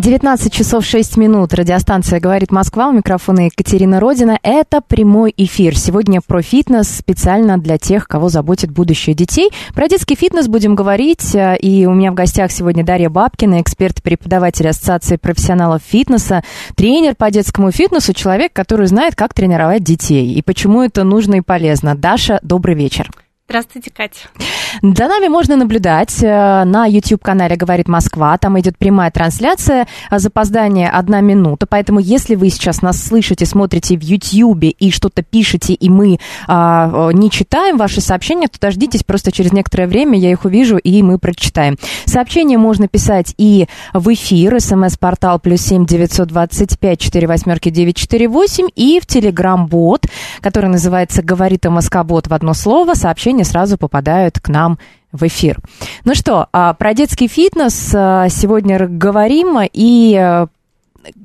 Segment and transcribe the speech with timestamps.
[0.00, 1.52] 19 часов 6 минут.
[1.52, 2.88] Радиостанция «Говорит Москва».
[2.88, 4.38] У микрофона Екатерина Родина.
[4.42, 5.76] Это прямой эфир.
[5.76, 9.50] Сегодня про фитнес специально для тех, кого заботит будущее детей.
[9.74, 11.34] Про детский фитнес будем говорить.
[11.34, 16.44] э, И у меня в гостях сегодня Дарья Бабкина, эксперт-преподаватель Ассоциации профессионалов фитнеса,
[16.76, 21.40] тренер по детскому фитнесу, человек, который знает, как тренировать детей и почему это нужно и
[21.42, 21.94] полезно.
[21.94, 23.10] Даша, добрый вечер.
[23.50, 24.28] Здравствуйте, Катя.
[24.80, 28.38] За нами можно наблюдать э, на YouTube-канале «Говорит Москва».
[28.38, 29.88] Там идет прямая трансляция.
[30.08, 31.66] а Запоздание одна минута.
[31.66, 37.10] Поэтому, если вы сейчас нас слышите, смотрите в YouTube и что-то пишете, и мы а,
[37.12, 41.18] не читаем ваши сообщения, то дождитесь просто через некоторое время, я их увижу, и мы
[41.18, 41.76] прочитаем.
[42.04, 47.96] Сообщения можно писать и в эфир, смс-портал плюс семь девятьсот двадцать пять четыре восьмерки девять
[47.96, 50.06] четыре восемь, и в Телеграм-бот,
[50.40, 52.94] который называется «Говорит МСК-бот» в одно слово.
[53.40, 54.78] Сообщения сразу попадают к нам
[55.12, 55.58] в эфир.
[56.04, 60.46] Ну что, а, про детский фитнес а, сегодня говорим, и а,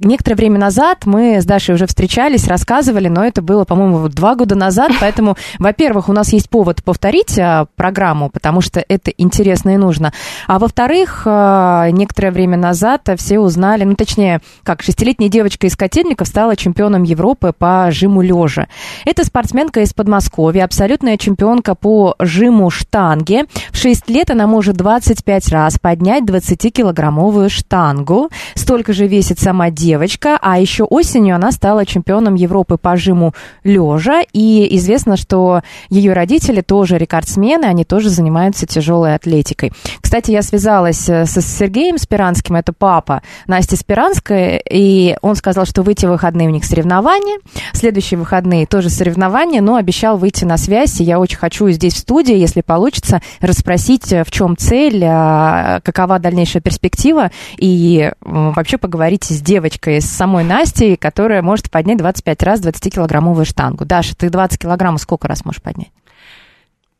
[0.01, 4.55] некоторое время назад мы с Дашей уже встречались, рассказывали, но это было, по-моему, два года
[4.55, 9.77] назад, поэтому, во-первых, у нас есть повод повторить а, программу, потому что это интересно и
[9.77, 10.13] нужно,
[10.47, 16.27] а во-вторых, а, некоторое время назад все узнали, ну, точнее, как шестилетняя девочка из Котельников
[16.27, 18.67] стала чемпионом Европы по жиму лежа.
[19.05, 23.45] Это спортсменка из Подмосковья, абсолютная чемпионка по жиму штанги.
[23.71, 28.29] В 6 лет она может 25 раз поднять 20-килограммовую штангу.
[28.55, 33.33] Столько же весит сама девочка, а еще осенью она стала чемпионом Европы по жиму
[33.63, 34.23] лежа.
[34.33, 39.71] И известно, что ее родители тоже рекордсмены, они тоже занимаются тяжелой атлетикой.
[40.01, 45.83] Кстати, я связалась э, со Сергеем Спиранским, это папа Насти Спиранской, и он сказал, что
[45.83, 47.39] в эти выходные у них соревнования,
[47.73, 51.99] следующие выходные тоже соревнования, но обещал выйти на связь, и я очень хочу здесь в
[51.99, 59.23] студии, если получится, расспросить, э, в чем цель, а, какова дальнейшая перспектива, и вообще поговорить
[59.23, 63.85] с девочкой, с самой Настей, которая может поднять 25 раз 20-килограммовую штангу.
[63.85, 65.91] Даша, ты 20 килограммов сколько раз можешь поднять?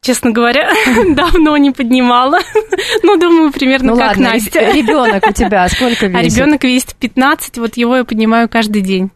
[0.02, 0.70] Честно говоря,
[1.16, 2.40] давно не поднимала.
[3.04, 4.72] Ну, думаю, примерно ну как ладно, Настя.
[4.72, 6.16] ребенок у тебя сколько весит?
[6.16, 9.12] А ребенок весит 15, вот его я поднимаю каждый день.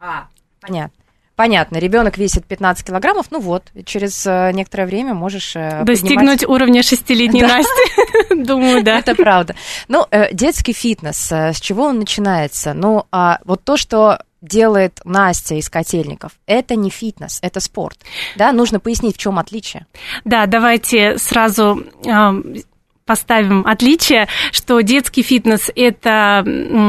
[0.00, 0.26] А,
[0.60, 1.01] понятно.
[1.42, 6.46] Понятно, ребенок весит 15 килограммов, ну вот, через э, некоторое время можешь э, Достигнуть поднимать-
[6.48, 7.42] уровня шестилетней.
[8.28, 8.34] Насти.
[8.44, 9.00] Думаю, да.
[9.00, 9.56] Это правда.
[9.88, 12.74] Ну, э, детский фитнес, э, с чего он начинается?
[12.74, 17.98] Ну, а вот то, что делает Настя из котельников, это не фитнес, это спорт.
[18.36, 19.86] Да, нужно пояснить, в чем отличие.
[20.24, 22.54] Да, давайте сразу ам,
[23.12, 26.42] поставим отличие, что детский фитнес– это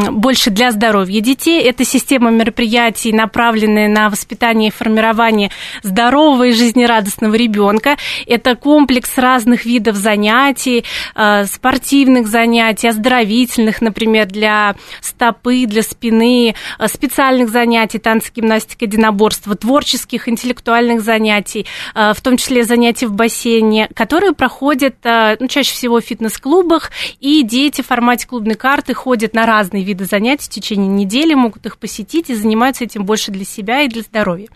[0.10, 5.52] больше для здоровья детей, это система мероприятий, направленная на воспитание и формирование
[5.82, 14.76] здорового и жизнерадостного ребенка, это комплекс разных видов занятий, э, спортивных занятий, оздоровительных, например, для
[15.02, 22.38] стопы, для спины, э, специальных занятий, танцы, гимнастика, единоборство, творческих, интеллектуальных занятий, э, в том
[22.38, 28.28] числе занятий в бассейне, которые проходят ну, чаще всего в фитнес-клубах, и дети в формате
[28.28, 32.84] клубной карты ходят на разные виды занятий в течение недели, могут их посетить и занимаются
[32.84, 34.48] этим больше для себя и для здоровья.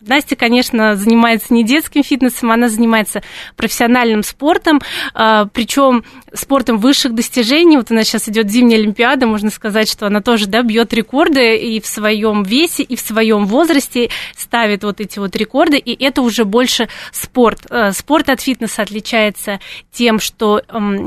[0.00, 3.22] Настя, конечно, занимается не детским фитнесом, она занимается
[3.56, 4.80] профессиональным спортом,
[5.14, 7.76] причем спортом высших достижений.
[7.76, 11.56] Вот у нас сейчас идет зимняя Олимпиада, можно сказать, что она тоже да, бьет рекорды
[11.56, 16.22] и в своем весе, и в своем возрасте ставит вот эти вот рекорды, и это
[16.22, 17.66] уже больше спорт.
[17.70, 19.60] Э, Спорт от фитнеса отличается
[19.90, 21.05] тем, что эм,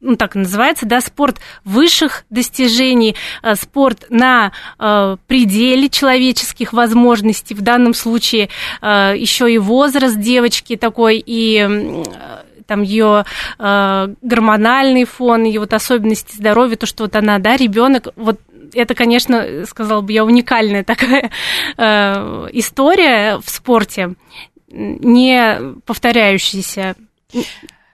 [0.00, 7.62] ну, так называется, да, спорт высших достижений, э, спорт на э, пределе человеческих возможностей, в
[7.62, 8.48] данном случае
[8.80, 12.04] э, еще и возраст девочки такой, и м,
[12.66, 13.24] там ее
[13.58, 18.40] э, гормональный фон, ее вот особенности здоровья, то, что вот она, да, ребенок, вот
[18.74, 21.30] это, конечно, сказала бы я, уникальная такая
[21.76, 24.14] э, история в спорте,
[24.68, 26.94] не повторяющаяся.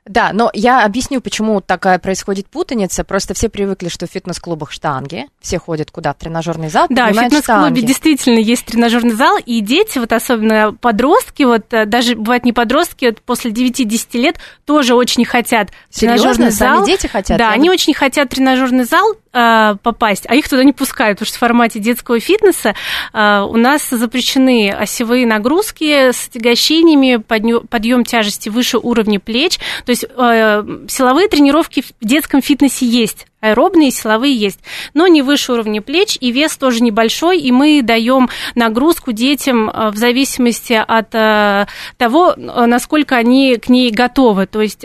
[0.06, 3.04] Да, но я объясню, почему такая происходит путаница.
[3.04, 6.12] Просто все привыкли, что в фитнес-клубах штанги, все ходят куда?
[6.12, 11.44] В тренажерный зал, Да, в фитнес-клубе действительно есть тренажерный зал, и дети, вот особенно подростки,
[11.44, 14.36] вот э, даже бывают не подростки, вот после 9-10 лет
[14.66, 16.18] тоже очень хотят Серьезно?
[16.22, 16.86] тренажерный Сами зал.
[16.86, 17.38] дети хотят?
[17.38, 21.28] Да, Я они очень хотят тренажерный зал э, попасть, а их туда не пускают, потому
[21.28, 22.74] что в формате детского фитнеса
[23.14, 29.58] э, у нас запрещены осевые нагрузки с отягощениями, подъем тяжести выше уровня плеч.
[29.86, 33.26] То есть э, силовые тренировки в детском фитнесе есть.
[33.44, 34.60] Аэробные, силовые есть,
[34.94, 39.90] но не выше уровня плеч, и вес тоже небольшой, и мы даем нагрузку детям э,
[39.90, 41.66] в зависимости от э,
[41.98, 44.46] того, э, насколько они к ней готовы.
[44.46, 44.84] То есть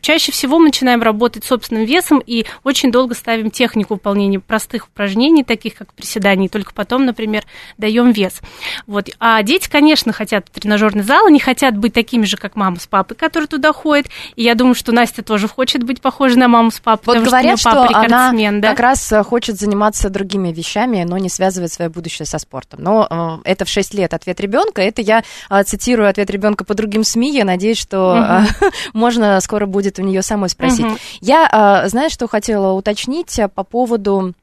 [0.00, 5.44] чаще всего мы начинаем работать собственным весом и очень долго ставим технику выполнения простых упражнений,
[5.44, 7.44] таких как приседания, и только потом, например,
[7.78, 8.40] даем вес.
[8.86, 9.08] Вот.
[9.18, 12.86] А дети, конечно, хотят в тренажерный зал, они хотят быть такими же, как мама с
[12.86, 14.06] папой, которые туда ходят.
[14.36, 17.26] И я думаю, что Настя тоже хочет быть похожей на маму с папой, Вот потому
[17.26, 18.70] говорят, что что она да?
[18.70, 22.82] как раз э, хочет заниматься другими вещами, но не связывает свое будущее со спортом.
[22.82, 24.82] Но э, это в 6 лет ответ ребенка.
[24.82, 27.32] Это я э, цитирую ответ ребенка по другим СМИ.
[27.36, 30.84] Я надеюсь, что э, можно скоро будет у нее самой спросить.
[30.86, 30.98] Мгм.
[31.20, 34.34] Я, э, знаешь, что хотела уточнить э, по поводу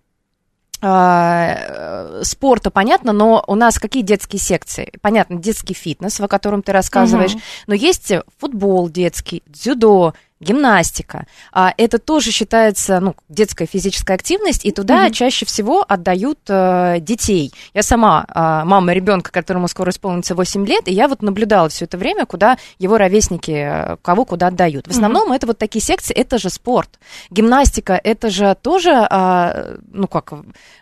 [0.81, 4.91] э, спорта, понятно, но у нас какие детские секции?
[5.01, 7.41] Понятно, детский фитнес, о котором ты рассказываешь, Мгм.
[7.67, 11.25] но есть футбол детский, дзюдо, гимнастика.
[11.53, 15.13] А это тоже считается ну, детская физическая активность, и туда Мгм.
[15.13, 17.53] чаще всего отдают э, детей.
[17.73, 21.85] Я сама э, мама ребенка, которому скоро исполнится 8 лет, и я вот наблюдала все
[21.85, 24.87] это время, куда его ровесники, э, кого куда отдают.
[24.87, 26.99] В основном это вот такие секции, это же спорт.
[27.29, 30.33] Гимнастика, это же тоже, а, ну как,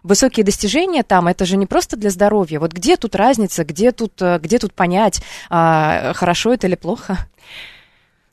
[0.03, 2.59] высокие достижения там, это же не просто для здоровья.
[2.59, 7.17] Вот где тут разница, где тут, э, где тут понять, а, хорошо это или плохо?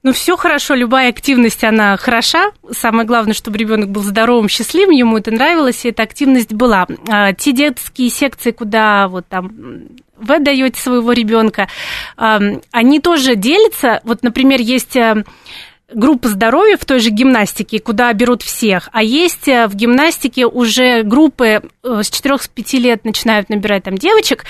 [0.06, 2.52] Ну, все хорошо, любая активность, она хороша.
[2.70, 6.86] Самое главное, чтобы ребенок был здоровым, счастливым, ему это нравилось, и эта активность была.
[7.08, 9.50] А, те детские секции, куда вот там
[10.16, 11.66] вы даете своего ребенка,
[12.16, 14.00] они тоже делятся.
[14.04, 15.24] Вот, например, есть э,
[15.92, 21.02] группа здоровья в той же гимнастике, куда берут всех, а есть э, в гимнастике уже
[21.04, 21.60] группы э,
[22.02, 24.44] с 4-5 лет начинают набирать там девочек.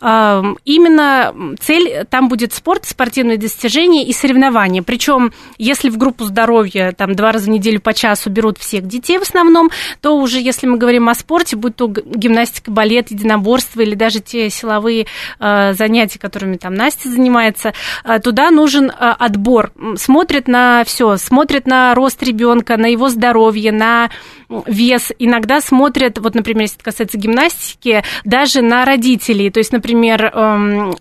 [0.00, 4.82] Э, Именно цель там будет спорт, спортивные достижения и соревнования.
[4.82, 9.18] Причем, если в группу здоровья там два раза в неделю по часу берут всех детей
[9.18, 9.70] в основном,
[10.00, 14.50] то уже, если мы говорим о спорте, будь то гимнастика, балет, единоборство или даже те
[14.50, 15.06] силовые
[15.38, 19.72] э, занятия, которыми там Настя занимается, э, туда нужен э, отбор.
[19.96, 24.10] Смотрят на все, смотрят на рост ребенка, на его здоровье, на
[24.66, 25.12] вес.
[25.18, 29.50] Иногда смотрят, вот, например, если это касается гимнастики, даже на родителей.
[29.50, 30.94] То есть, например, эм,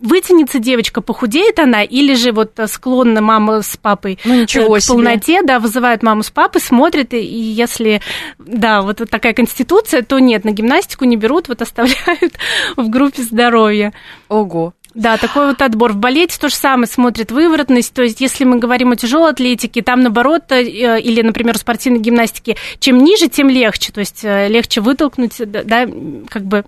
[0.00, 4.80] вытянется девочка, похудеет она, или же вот э, склонна мама с папой Ну, ничего к
[4.80, 4.94] себе.
[4.94, 8.00] полноте, да, вызывают маму с папой, смотрят, и, если,
[8.38, 12.34] да, вот такая конституция, то нет, на гимнастику не берут, вот оставляют
[12.76, 13.92] в группе здоровья.
[14.28, 14.74] Ого.
[14.94, 15.92] Да, такой вот отбор.
[15.92, 17.92] В балете то же самое смотрят выворотность.
[17.94, 22.00] То есть, если мы говорим о тяжелой атлетике, там наоборот, э, или, например, у спортивной
[22.00, 23.92] гимнастики, чем ниже, тем легче.
[23.92, 25.86] То есть э, легче вытолкнуть, да,
[26.28, 26.64] как бы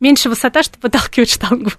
[0.00, 1.70] меньше высота, чтобы выталкивать штангу.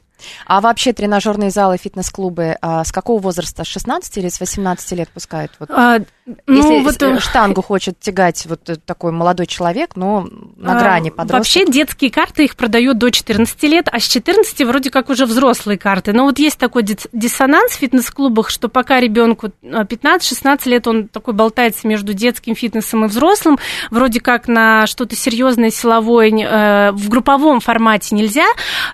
[0.46, 3.64] А вообще тренажерные залы, фитнес-клубы а, с какого возраста?
[3.64, 5.52] С 16 или с 18 лет пускают?
[5.60, 9.96] Вот, А, ну, если вот, с- э, штангу хочет тягать вот э, такой молодой человек,
[9.98, 10.26] но
[10.56, 11.40] на А, грани подросток.
[11.40, 15.78] Вообще детские карты их продают до 14 лет, а с 14 вроде как уже взрослые
[15.78, 16.14] карты.
[16.14, 21.34] Но вот есть такой дис- диссонанс в фитнес-клубах, что пока ребенку 15-16 лет, он такой
[21.34, 23.58] болтается между детским фитнесом и взрослым,
[23.92, 28.46] вроде как на что-то серьезное, силовое, э, в групповом формате нельзя,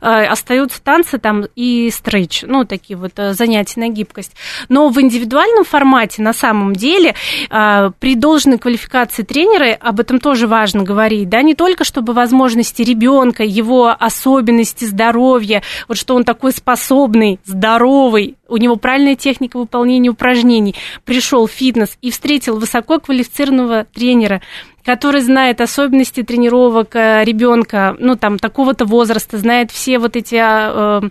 [0.01, 4.35] э, остаются танцы там и стрейч, ну, такие вот э, занятия на гибкость.
[4.67, 7.15] Но в индивидуальном формате на самом деле
[7.49, 12.81] э, при должной квалификации тренера, об этом тоже важно говорить, да, не только чтобы возможности
[12.81, 20.09] ребенка, его особенности здоровья, вот что он такой способный, здоровый, у него правильная техника выполнения
[20.09, 24.41] упражнений, пришел в фитнес и встретил высококвалифицированного тренера,
[24.83, 31.09] который знает особенности тренировок ребенка, ну, там, такого-то возраста, знает все вот эти а, э,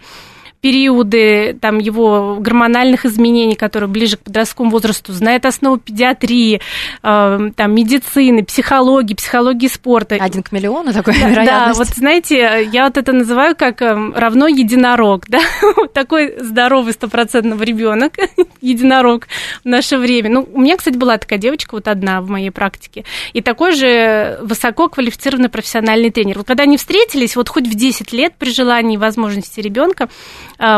[0.60, 6.60] периоды там, его гормональных изменений, которые ближе к подростковому возрасту, знает основу педиатрии,
[7.02, 10.16] э, там, медицины, психологии, психологии спорта.
[10.16, 11.78] Один к миллиону такой Да, вероятность.
[11.78, 15.40] вот знаете, я вот это называю как эм, равно единорог, да,
[15.76, 18.14] Вот такой здоровый стопроцентный ребенок,
[18.60, 19.28] единорог
[19.62, 20.30] в наше время.
[20.30, 24.38] Ну, у меня, кстати, была такая девочка, вот одна в моей практике, и такой же
[24.42, 26.38] высоко квалифицированный профессиональный тренер.
[26.38, 30.08] Вот когда они встретились, вот хоть в 10 лет при желании и возможности ребенка,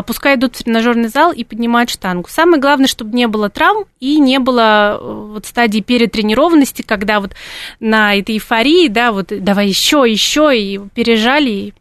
[0.07, 2.29] пускай идут в тренажерный зал и поднимают штангу.
[2.29, 7.35] Самое главное, чтобы не было травм и не было э, вот стадии перетренированности, когда вот
[7.81, 11.75] на этой эйфории, да, вот давай еще, еще, и пережали, и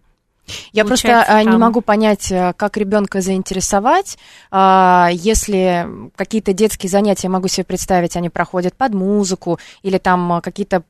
[0.71, 1.61] Я просто а, не там.
[1.61, 4.17] могу понять, э, как ребенка заинтересовать,
[4.51, 10.41] а, если какие-то детские занятия, могу себе представить, они проходят под музыку или там а,
[10.41, 10.83] какие-то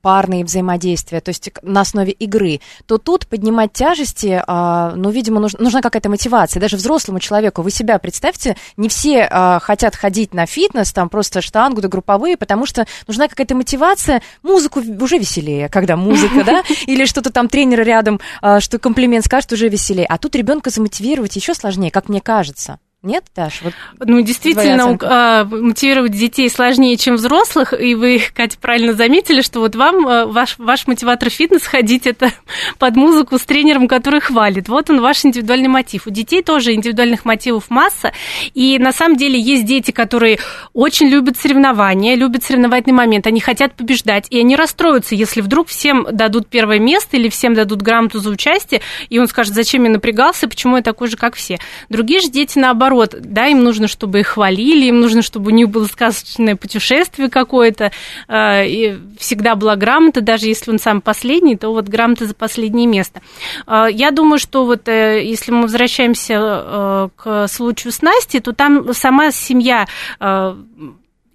[0.00, 5.58] парные взаимодействия, то есть на основе игры, то тут поднимать тяжести, а, ну, видимо, нуж-
[5.58, 6.60] нужна какая-то мотивация.
[6.60, 9.28] Даже взрослому человеку, вы себя представьте, не все
[9.62, 14.22] хотят ходить на фитнес, там просто штангу, да групповые, потому что нужна какая-то мотивация.
[14.42, 18.20] Музыку уже веселее, когда музыка, да, или что-то там тренер рядом,
[18.60, 20.06] что комплимент скажет, уже веселее.
[20.06, 22.78] А тут ребенка замотивировать еще сложнее, как мне кажется.
[23.04, 23.62] Нет, Даш?
[23.62, 29.58] Вот Ну, действительно, а, мотивировать детей сложнее, чем взрослых, и вы, Катя, правильно заметили, что
[29.58, 32.30] вот вам а, ваш, ваш мотиватор фитнес ходить это
[32.78, 34.68] под музыку с тренером, который хвалит.
[34.68, 36.06] Вот он ваш индивидуальный мотив.
[36.06, 38.12] У детей тоже индивидуальных мотивов масса,
[38.54, 40.38] и на самом деле есть дети, которые
[40.72, 46.06] очень любят соревнования, любят соревновательный момент, они хотят побеждать, и они расстроятся, если вдруг всем
[46.12, 50.46] дадут первое место или всем дадут грамоту за участие, и он скажет, зачем я напрягался,
[50.46, 51.58] почему я такой же, как все.
[51.88, 55.68] Другие же дети, наоборот, да, им нужно, чтобы их хвалили, им нужно, чтобы у них
[55.68, 57.92] было сказочное путешествие какое-то,
[58.28, 62.86] э, и всегда была грамота, даже если он сам последний, то вот грамота за последнее
[62.86, 63.20] место.
[63.66, 68.92] Э, Я думаю, что вот э, если мы возвращаемся к случаю с Настей, то там
[68.94, 69.86] сама семья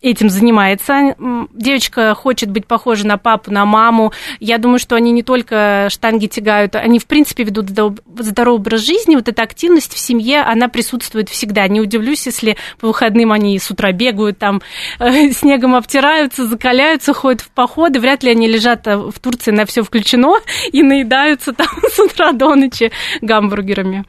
[0.02, 1.16] этим занимается.
[1.54, 4.14] Девочка хочет быть похожа на папу, на маму.
[4.40, 8.82] Я думаю, что они не только штанги тягают, они, в принципе, ведут здоров- здоровый образ
[8.82, 9.16] жизни.
[9.16, 11.68] Вот эта активность в семье, она присутствует всегда.
[11.68, 14.62] Не удивлюсь, если по выходным они с утра бегают, там
[15.00, 18.00] э, снегом обтираются, закаляются, ходят в походы.
[18.00, 20.36] Вряд ли они лежат э, в Турции на все включено
[20.72, 24.06] и наедаются там с утра до ночи гамбургерами.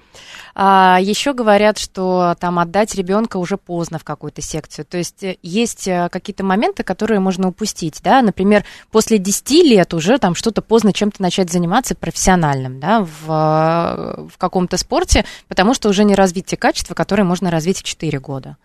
[0.60, 4.86] А еще говорят, что там отдать ребенка уже поздно в какую-то секцию.
[4.86, 9.94] То есть э, есть э, какие-то моменты, которые можно упустить, да, например, после 10 лет
[9.94, 15.74] уже там что-то поздно чем-то начать заниматься профессиональным, да, в, э, в каком-то спорте, потому
[15.74, 18.56] что уже не развить качества, которые можно развить в 4 года.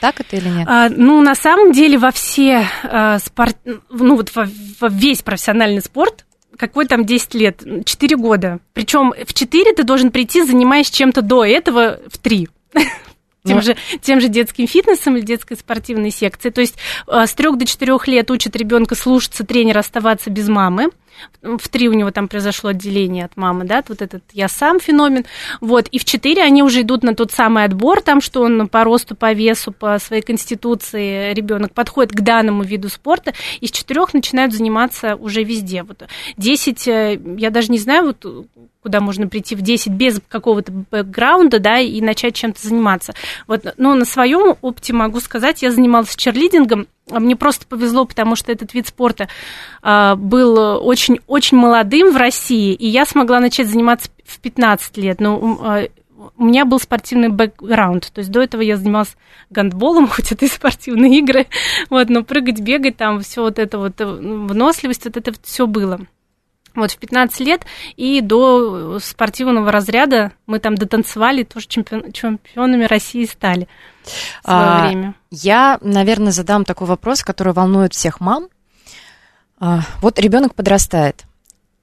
[0.00, 0.66] Так это или нет?
[0.66, 3.58] А, ну, на самом деле, во все а, спорт,
[3.90, 4.48] ну, вот во,
[4.80, 6.24] во весь профессиональный спорт,
[6.56, 7.62] какой там 10 лет?
[7.84, 8.60] 4 года.
[8.72, 12.48] Причем в 4 ты должен прийти, занимаясь чем-то до этого в 3.
[13.44, 13.62] Тем, Ну.
[13.62, 16.52] же, тем же детским фитнесом или детской спортивной секцией.
[16.52, 16.76] То есть
[17.08, 20.90] а, с 3 до 4 лет учат ребенка слушаться тренера, оставаться без мамы.
[21.42, 25.24] В три у него там произошло отделение от мамы, да, вот этот я сам феномен.
[25.60, 28.84] Вот, и в четыре они уже идут на тот самый отбор, там, что он по
[28.84, 34.14] росту, по весу, по своей конституции ребенок подходит к данному виду спорта, и с четырех
[34.14, 35.82] начинают заниматься уже везде.
[35.82, 36.02] Вот
[36.36, 38.46] 10, э, я даже не знаю, вот
[38.82, 43.14] куда можно прийти в 10 без какого-то бэкграунда, да, и начать чем-то заниматься.
[43.46, 48.52] Вот, но на своем опыте могу сказать, я занималась черлидингом, мне просто повезло, потому что
[48.52, 49.28] этот вид спорта
[49.82, 55.20] а, был очень, очень молодым в России, и я смогла начать заниматься в 15 лет.
[55.20, 55.82] Но ум, а,
[56.36, 59.16] у меня был спортивный бэкграунд, то есть до этого я занималась
[59.50, 61.46] гандболом, хоть это и спортивные игры,
[61.90, 66.00] вот, но прыгать, бегать, там все вот это вот, э, выносливость, вот это все было.
[66.74, 73.24] Вот в 15 лет и до спортивного разряда мы там дотанцевали, тоже чемпион, чемпионами России
[73.26, 73.68] стали
[74.04, 75.14] в свое А, время.
[75.30, 78.48] Я, наверное, задам такой вопрос, который волнует всех мам.
[79.60, 81.24] А, Вот ребенок подрастает.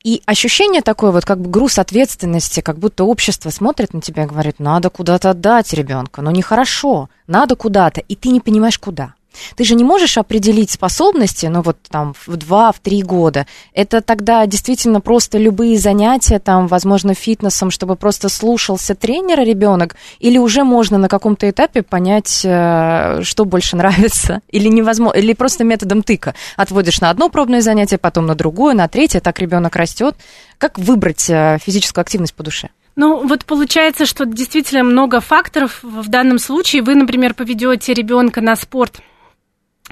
[0.04, 4.28] И ощущение такое, вот как бы груз ответственности, как будто общество смотрит на тебя и
[4.28, 9.14] говорит, надо куда-то отдать ребенка, но нехорошо, надо куда-то, и ты не понимаешь, куда.
[9.56, 13.46] Ты же не можешь определить способности, ну вот там в два, в три года.
[13.74, 20.38] Это тогда действительно просто любые занятия, там, возможно, фитнесом, чтобы просто слушался тренера ребенок, или
[20.38, 26.04] уже можно на каком-то этапе понять, э, что больше нравится, или невозможно, или просто методом
[26.04, 26.36] тыка.
[26.56, 30.16] Отводишь на одно пробное занятие, потом на другое, на третье, так ребенок растет.
[30.58, 32.70] Как выбрать э, физическую активность по душе?
[32.96, 35.80] Ну, вот получается, что действительно много факторов.
[35.84, 39.00] В данном случае вы, например, поведете ребенка на спорт,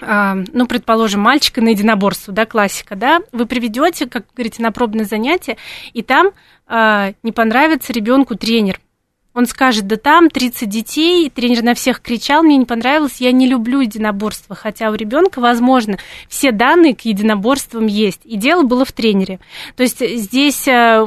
[0.01, 5.57] ну, предположим, мальчика на единоборство, да, классика, да, вы приведете, как говорите, на пробное занятие,
[5.93, 6.31] и там
[6.67, 8.79] а, не понравится ребенку тренер.
[9.33, 13.45] Он скажет, да там 30 детей, тренер на всех кричал, мне не понравилось, я не
[13.45, 14.55] люблю единоборство.
[14.55, 18.21] Хотя у ребенка, возможно, все данные к единоборствам есть.
[18.23, 19.39] И дело было в тренере.
[19.75, 21.05] То есть здесь а,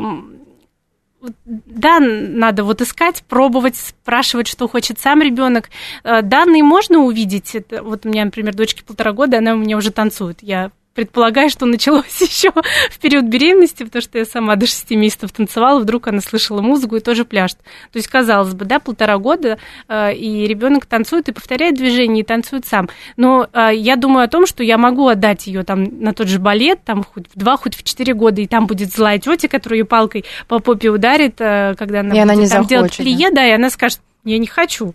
[1.45, 5.71] да, надо вот искать, пробовать, спрашивать, что хочет сам ребенок.
[6.03, 7.57] Данные можно увидеть.
[7.83, 10.39] Вот у меня, например, дочке полтора года, она у меня уже танцует.
[10.43, 12.51] Я предполагаю, что началось еще
[12.91, 16.97] в период беременности, потому что я сама до 6 месяцев танцевала, вдруг она слышала музыку
[16.97, 17.59] и тоже пляшет.
[17.93, 22.27] То есть, казалось бы, да, полтора года, э, и ребенок танцует и повторяет движение, и
[22.27, 22.89] танцует сам.
[23.17, 26.39] Но э, я думаю о том, что я могу отдать ее там на тот же
[26.39, 29.81] балет, там хоть в два, хоть в четыре года, и там будет злая тетя, которая
[29.81, 32.97] ее палкой по попе ударит, э, когда она И будет она не там захочет, делать
[32.97, 34.95] плие, да, и она скажет, я не хочу.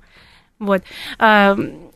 [0.60, 0.84] Вот.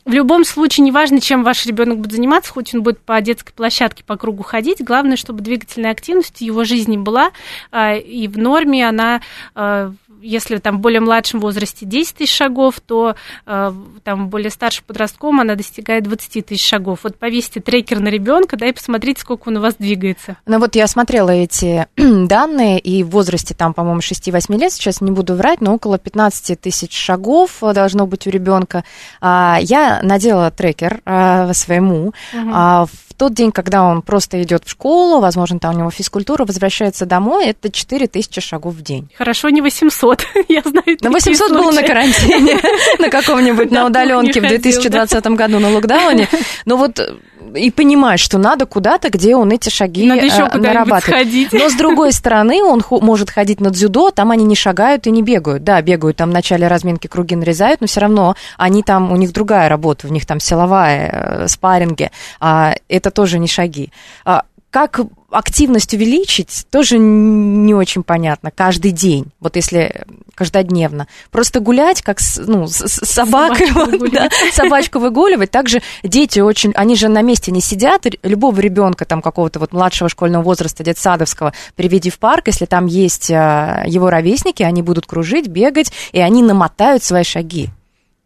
[0.04, 4.02] В любом случае, неважно, чем ваш ребенок будет заниматься, хоть он будет по детской площадке
[4.04, 7.32] по кругу ходить, главное, чтобы двигательная активность в его жизни была,
[7.70, 9.20] а, и в норме она,
[9.54, 13.74] а, если там в более младшем возрасте 10 тысяч шагов, то а,
[14.04, 17.00] там более старшем подростковом она достигает 20 тысяч шагов.
[17.02, 20.36] Вот повесьте трекер на ребенка, да, и посмотрите, сколько он у вас двигается.
[20.46, 25.10] Ну вот я смотрела эти данные, и в возрасте там, по-моему, 6-8 лет, сейчас не
[25.10, 28.84] буду врать, но около 15 тысяч шагов э, должно быть у ребенка.
[29.20, 32.12] А, Я надела трекер а, своему.
[32.34, 36.46] А, В тот день, когда он просто идет в школу, возможно, там у него физкультура,
[36.46, 39.10] возвращается домой, это 4 тысячи шагов в день.
[39.14, 40.82] Хорошо, не 800, я знаю.
[40.86, 42.58] Ну, такие 800 было на карантине,
[42.98, 46.30] на каком-нибудь, на Да, удаленке в не ходил, 2020 году на локдауне.
[46.64, 47.12] Но вот э,
[47.54, 51.02] и понимать, что надо куда-то, где он эти шаги Надо еще э, нарабатывает.
[51.04, 51.52] сходить.
[51.52, 55.10] Но с другой стороны, он ху- может ходить на дзюдо, там они не шагают и
[55.10, 55.64] не бегают.
[55.64, 59.32] Да, бегают там в начале разминки круги нарезают, но все равно они там, у них
[59.32, 61.10] другая работа, у них там силовая,
[61.44, 63.90] э, спарринги, а это тоже не шаги.
[64.24, 65.00] А как
[65.30, 68.50] активность увеличить, тоже не очень понятно.
[68.50, 71.06] Каждый день, вот если каждодневно.
[71.30, 74.12] Просто гулять, как с, ну, с, с собакой, Собачку вот, выгуливать.
[74.12, 75.50] да, собачку выгуливать.
[75.50, 78.06] Также дети очень, они же на месте не сидят.
[78.22, 83.30] Любого ребенка там какого-то вот младшего школьного возраста, детсадовского, приведи в парк, если там есть
[83.30, 87.68] а, его ровесники, они будут кружить, бегать, и они намотают свои шаги.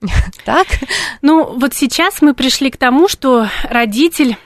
[0.44, 0.66] Так?
[1.22, 4.36] Ну, вот сейчас мы пришли к тому, что родитель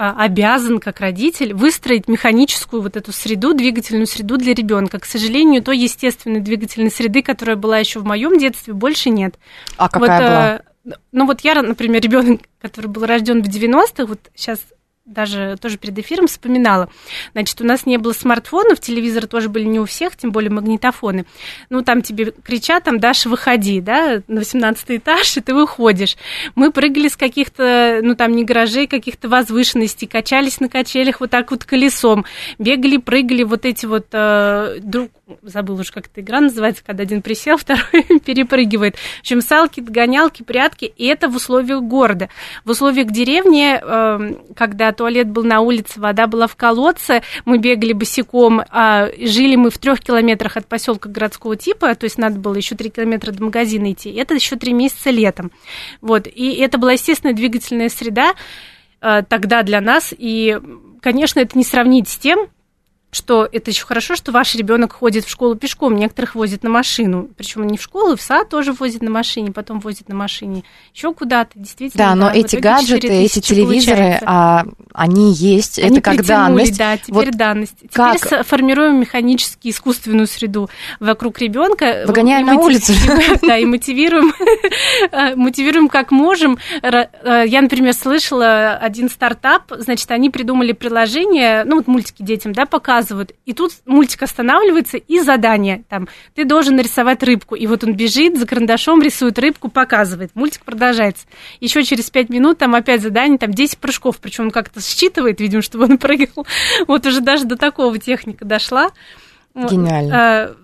[0.00, 4.98] обязан, как родитель, выстроить механическую вот эту среду, двигательную среду для ребенка.
[4.98, 9.34] К сожалению, той естественной двигательной среды, которая была еще в моем детстве, больше нет.
[9.76, 10.56] А какая вот, была?
[10.94, 14.60] э, Ну вот я, например, ребенок, который был рожден в 90-х, вот сейчас
[15.06, 16.88] даже тоже перед эфиром вспоминала.
[17.32, 21.26] Значит, у нас не было смартфонов, телевизоры тоже были не у всех, тем более магнитофоны.
[21.68, 26.16] Ну, там тебе кричат, там, Даша, выходи, да, на 18 этаж, и ты выходишь.
[26.54, 31.50] Мы прыгали с каких-то, ну, там, не гаражей, каких-то возвышенностей, качались на качелях вот так
[31.50, 32.24] вот колесом,
[32.58, 35.10] бегали, прыгали вот эти вот, э, друг,
[35.42, 38.96] забыл уже, как эта игра называется, когда один присел, второй перепрыгивает.
[38.96, 42.28] В общем, салки, догонялки, прятки, и это в условиях города.
[42.64, 47.92] В условиях деревни, э, когда туалет был на улице, вода была в колодце, мы бегали
[47.92, 52.54] босиком, а жили мы в трех километрах от поселка городского типа, то есть надо было
[52.54, 54.10] еще три километра до магазина идти.
[54.12, 55.50] Это еще три месяца летом.
[56.00, 56.26] Вот.
[56.26, 58.34] И это была естественная двигательная среда
[59.00, 60.14] э, тогда для нас.
[60.16, 60.58] И,
[61.00, 62.48] конечно, это не сравнить с тем,
[63.12, 67.28] что это еще хорошо, что ваш ребенок ходит в школу пешком, некоторых возят на машину.
[67.36, 70.62] Причем не в школу, в сад тоже возят на машине, потом возят на машине
[70.94, 72.04] еще куда-то, действительно.
[72.04, 75.78] Да, но в эти гаджеты, 4000 эти телевизоры, а, они есть.
[75.78, 76.78] Они это как данность.
[76.78, 77.74] Да, теперь Вот данность.
[77.80, 80.70] Теперь как- формируем механически искусственную среду
[81.00, 82.04] вокруг ребенка.
[82.06, 82.92] Выгоняем на улицу.
[83.42, 84.32] Да, и мотивируем,
[85.36, 86.58] мотивируем как можем.
[86.82, 92.66] Э, Я, например, слышала один стартап, значит, они придумали приложение, ну, вот мультики детям, да,
[92.66, 92.99] показывают,
[93.46, 98.38] и тут мультик останавливается, и задание, там, ты должен нарисовать рыбку, и вот он бежит
[98.38, 101.26] за карандашом, рисует рыбку, показывает, мультик продолжается.
[101.60, 105.62] Еще через пять минут там опять задание, там 10 прыжков, причем он как-то считывает, видимо,
[105.62, 106.46] чтобы он прыгал.
[106.86, 108.90] Вот уже даже до такого техника дошла.
[109.54, 110.56] Гениально.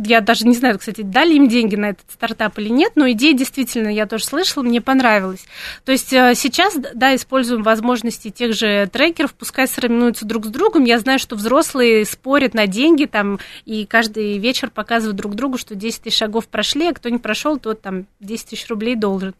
[0.00, 3.34] Я даже не знаю, кстати, дали им деньги на этот стартап или нет, но идея
[3.34, 5.44] действительно, я тоже слышала, мне понравилась.
[5.84, 10.84] То есть э, сейчас, да, используем возможности тех же трекеров, пускай соревнуются друг с другом.
[10.84, 15.74] Я знаю, что взрослые спорят на деньги там, и каждый вечер показывают друг другу, что
[15.74, 19.34] 10 тысяч шагов прошли, а кто не прошел, тот там 10 тысяч рублей должен.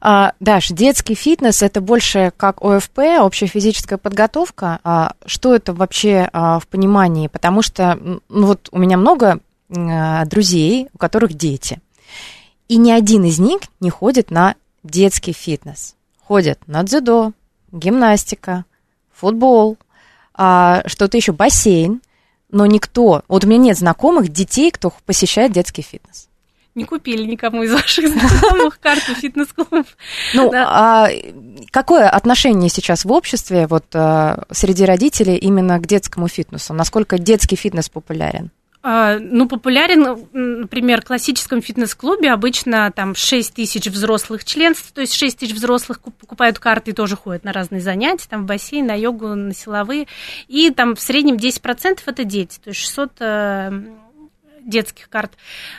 [0.00, 4.80] А, Даш, детский фитнес это больше как ОФП, общая физическая подготовка.
[4.82, 7.28] А, что это вообще а, в понимании?
[7.28, 11.80] Потому что ну, вот у меня много м, друзей, у которых дети.
[12.68, 15.96] И ни один из них не ходит на детский фитнес.
[16.24, 17.32] Ходят на дзюдо,
[17.70, 18.64] гимнастика,
[19.12, 19.76] футбол,
[20.32, 22.00] а, что-то еще, бассейн.
[22.50, 26.29] Но никто, вот у меня нет знакомых детей, кто посещает детский фитнес.
[26.80, 29.86] Не купили никому из ваших знакомых карту фитнес-клуб.
[30.34, 31.08] Ну, а
[31.70, 36.74] какое отношение сейчас в обществе вот а, среди родителей именно к детскому фитнесу?
[36.74, 38.50] Насколько детский фитнес популярен?
[38.82, 45.12] А, Ну, популярен, например, в классическом фитнес-клубе обычно там 6 тысяч взрослых членств, то есть
[45.14, 48.86] 6 тысяч взрослых куп- покупают карты и тоже ходят на разные занятия, там в бассейн,
[48.86, 50.06] на йогу, на силовые,
[50.48, 53.70] и там в среднем 10% это дети, то есть 600 э,
[54.64, 55.32] детских карт.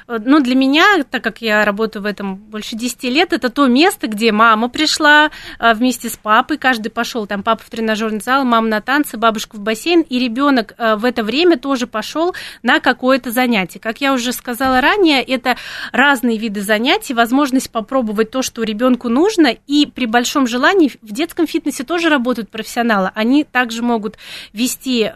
[0.08, 3.68] Э, Но для меня, так как я работаю в этом больше 10 лет, это то
[3.68, 8.44] место, где мама пришла э, вместе с папой, каждый пошел, там папа в тренажерный зал,
[8.44, 12.80] мама на танцы, бабушка в бассейн, и ребенок э, в это время тоже пошел на
[12.80, 13.80] какое-то занятие.
[13.80, 15.58] Как я уже сказала ранее, это
[15.92, 21.48] разные виды занятий, возможность попробовать то, что ребенку нужно, и при большом желании в детском
[21.48, 23.12] фитнесе тоже работают профессионалы.
[23.16, 24.18] Они также могут
[24.54, 25.12] вести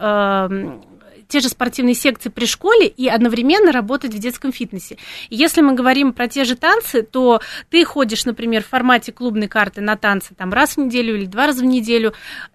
[1.28, 4.96] те же спортивные секции при школе и одновременно работать в детском фитнесе.
[5.30, 9.80] Если мы говорим про те же танцы, то ты ходишь, например, в формате клубной карты
[9.80, 12.14] на танцы там раз в неделю или два раза в неделю.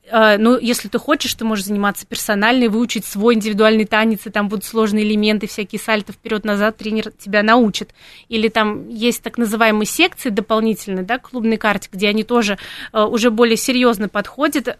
[0.09, 4.29] Э, Но если ты хочешь, ты можешь заниматься персонально и выучить свой индивидуальный танец, и
[4.29, 7.93] там будут сложные элементы, всякие сальто вперед-назад, тренер тебя научит.
[8.29, 12.57] Или там есть так называемые секции дополнительные, да, клубной карте, где они тоже
[12.93, 14.73] э, уже более серьезно подходят э,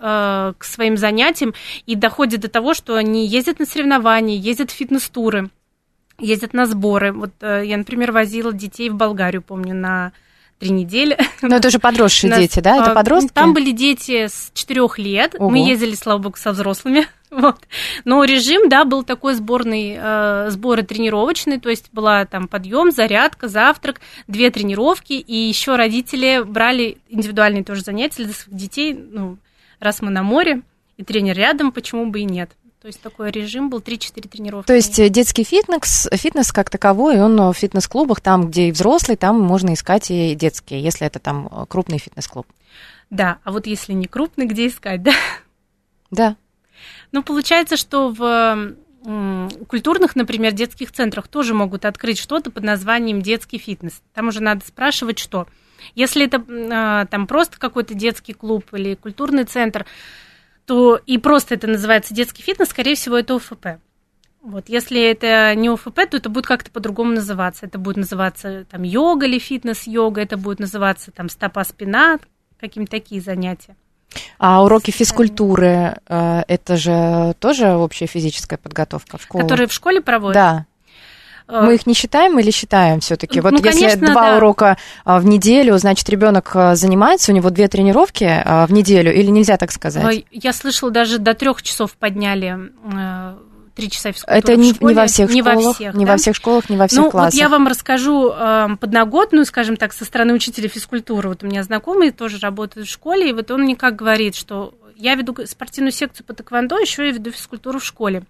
[0.58, 1.54] к своим занятиям
[1.86, 5.50] и доходят до того, что они ездят на соревнования, ездят в фитнес-туры,
[6.20, 7.12] ездят на сборы.
[7.12, 10.12] Вот э, я, например, возила детей в Болгарию, помню, на
[10.62, 11.18] три недели.
[11.42, 12.78] Ну, это же подросшие Нас- дети, да?
[12.78, 13.32] Это а, подростки?
[13.34, 15.36] Там были дети с четырех лет.
[15.40, 15.50] Ого.
[15.50, 17.08] Мы ездили, слава богу, со взрослыми.
[17.32, 17.66] Вот.
[18.04, 23.48] Но режим, да, был такой сборный, э, сборы тренировочный, то есть была там подъем, зарядка,
[23.48, 28.94] завтрак, две тренировки, и еще родители брали индивидуальные тоже занятия для своих детей.
[28.94, 29.38] Ну,
[29.80, 30.62] раз мы на море,
[30.98, 32.52] и тренер рядом, почему бы и нет.
[32.82, 34.66] То есть такой режим был 3-4 тренировки.
[34.66, 39.18] То есть э, детский фитнес, фитнес как таковой, он в фитнес-клубах, там, где и взрослый,
[39.18, 42.48] там можно искать и детские, если это там э, крупный фитнес-клуб.
[43.12, 45.14] Да, а вот если не крупный, где искать, да?
[46.10, 46.36] Да.
[47.12, 48.76] Ну, получается, что в
[49.68, 54.02] культурных, например, детских центрах тоже могут открыть что-то под названием детский фитнес.
[54.14, 55.48] Там уже надо спрашивать, что.
[55.96, 59.88] Если это а, там просто какой-то детский клуб или культурный центр,
[60.72, 63.82] то и просто это называется детский фитнес, скорее всего, это ОФП.
[64.42, 67.66] Вот, если это не ОФП, то это будет как-то по-другому называться.
[67.66, 72.20] Это будет называться там йога или фитнес-йога, это будет называться там стопа-спина,
[72.58, 73.76] какие-то такие занятия.
[74.38, 79.44] А уроки физкультуры, э, это же тоже общая физическая подготовка в школу?
[79.44, 80.36] Которые в школе проводят?
[80.36, 80.66] Да.
[81.52, 83.42] Э, Мы их не считаем или считаем все-таки?
[83.42, 84.38] Ну, Вот если конечно, два да.
[84.38, 89.14] урока а, в неделю, значит, ребенок а, занимается, у него две тренировки а, в неделю,
[89.14, 90.26] или нельзя так сказать?
[90.32, 93.36] Я слышала, даже до трех часов подняли э,
[93.76, 94.94] три часа физкультуры Это в не, школе.
[94.94, 96.12] не во всех не школах, во всех, не да?
[96.12, 97.34] во всех школах, не во всех ну, классах.
[97.34, 101.28] вот я вам расскажу э, подноготную, скажем так, со стороны учителя физкультуры.
[101.28, 104.74] Вот у меня знакомый тоже работает в школе, и вот он мне как говорит, что
[104.96, 108.24] я веду спортивную секцию по тэквондо, еще я веду физкультуру в школе.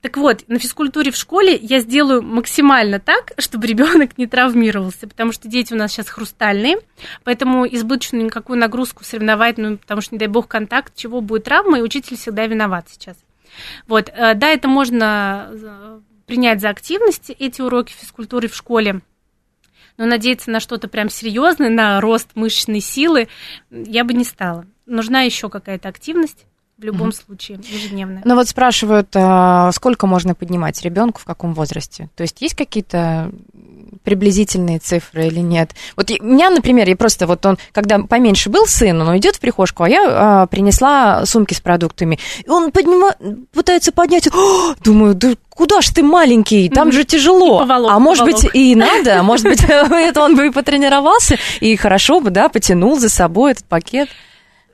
[0.00, 5.32] Так вот, на физкультуре в школе я сделаю максимально так, чтобы ребенок не травмировался, потому
[5.32, 6.78] что дети у нас сейчас хрустальные,
[7.22, 11.82] поэтому избыточную никакую нагрузку соревновательную, потому что, не дай бог, контакт, чего будет травма, и
[11.82, 13.16] учитель всегда виноват сейчас.
[13.86, 19.02] Вот, э, да, это можно э, принять за активность, эти уроки физкультуры в школе,
[19.98, 23.28] но надеяться на что-то прям серьезное, на рост мышечной силы,
[23.70, 24.64] я бы не стала.
[24.86, 26.46] Нужна еще какая-то активность
[26.80, 28.22] в любом случае, ежедневная.
[28.24, 32.08] Ну вот спрашивают, а, сколько можно поднимать ребенку в каком возрасте?
[32.16, 33.30] То есть есть какие-то
[34.02, 35.72] приблизительные цифры или нет?
[35.94, 39.40] Вот у меня, например, я просто вот он, когда поменьше был сын, он идет в
[39.40, 43.14] прихожку, а я а, принесла сумки с продуктами, и он поднима,
[43.52, 47.62] пытается поднять, «О!» думаю, да куда ж ты маленький, там же тяжело.
[47.62, 48.42] И поволок, а может поволок.
[48.42, 52.48] быть и надо, а может быть это он бы и потренировался и хорошо бы, да,
[52.48, 54.08] потянул за собой этот пакет.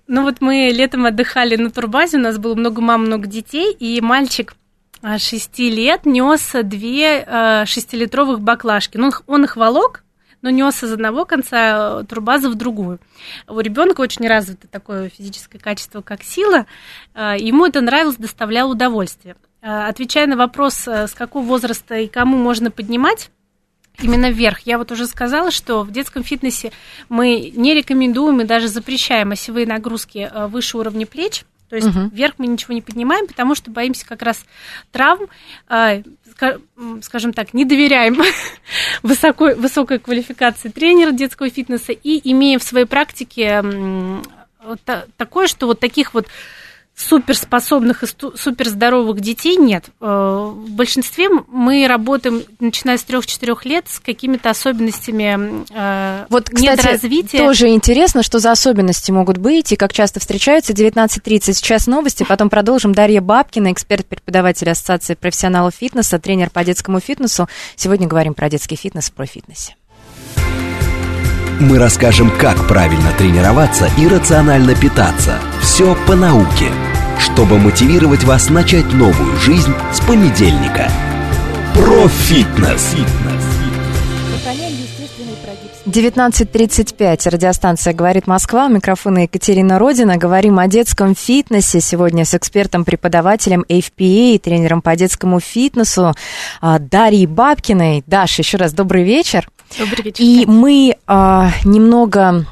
[0.08, 4.00] Ну вот мы летом отдыхали на турбазе, у нас было много мам, много детей, и
[4.00, 4.54] мальчик
[5.02, 8.96] а, шести лет нес две а, шестилитровых баклажки.
[8.96, 10.04] Ну, он их- волок,
[10.42, 13.00] но нес из одного конца э, турбазы в другую.
[13.48, 16.66] У ребенка очень развито такое физическое качество, как сила.
[17.14, 19.34] А, Ему это нравилось, доставляло удовольствие.
[19.60, 23.30] А, Отвечая на вопрос, с какого возраста и кому можно поднимать,
[24.02, 24.60] именно вверх.
[24.60, 26.72] Я вот уже сказала, что в детском фитнесе
[27.08, 31.44] мы не рекомендуем и даже запрещаем осевые нагрузки э, выше уровня плеч.
[31.68, 32.10] То есть Мгм.
[32.10, 34.44] вверх мы ничего не поднимаем, потому что боимся как раз
[34.92, 35.26] травм,
[35.68, 36.02] э,
[37.02, 38.22] скажем так, не доверяем
[39.02, 43.62] высокой, высокой квалификации тренера детского фитнеса и имеем в своей практике
[45.16, 46.26] такое, что вот таких вот
[46.96, 49.84] суперспособных и суперздоровых детей нет.
[50.00, 56.80] Э, В большинстве мы работаем, начиная с 3-4 лет, с какими-то особенностями э, Вот, кстати,
[56.80, 57.40] недоразвития.
[57.40, 60.72] тоже интересно, что за особенности могут быть и как часто встречаются.
[60.72, 62.94] 19.30 сейчас новости, потом продолжим.
[62.94, 67.46] Дарья Бабкина, эксперт-преподаватель Ассоциации профессионалов фитнеса, тренер по детскому фитнесу.
[67.76, 69.76] Сегодня говорим про детский фитнес, про фитнесе.
[71.58, 75.38] Мы расскажем, как правильно тренироваться и рационально питаться.
[75.62, 76.70] Все по науке,
[77.18, 80.90] чтобы мотивировать вас начать новую жизнь с понедельника.
[81.72, 82.94] Профитнес.
[85.86, 87.30] 19.35.
[87.30, 88.66] Радиостанция «Говорит Москва».
[88.66, 90.18] У микрофона Екатерина Родина.
[90.18, 91.80] Говорим о детском фитнесе.
[91.80, 96.12] Сегодня с экспертом-преподавателем FPA и тренером по детскому фитнесу
[96.60, 98.04] а, Дарьей Бабкиной.
[98.06, 99.48] Даша, еще раз добрый вечер.
[99.78, 100.24] Добрый вечер.
[100.24, 102.46] И мы а, немного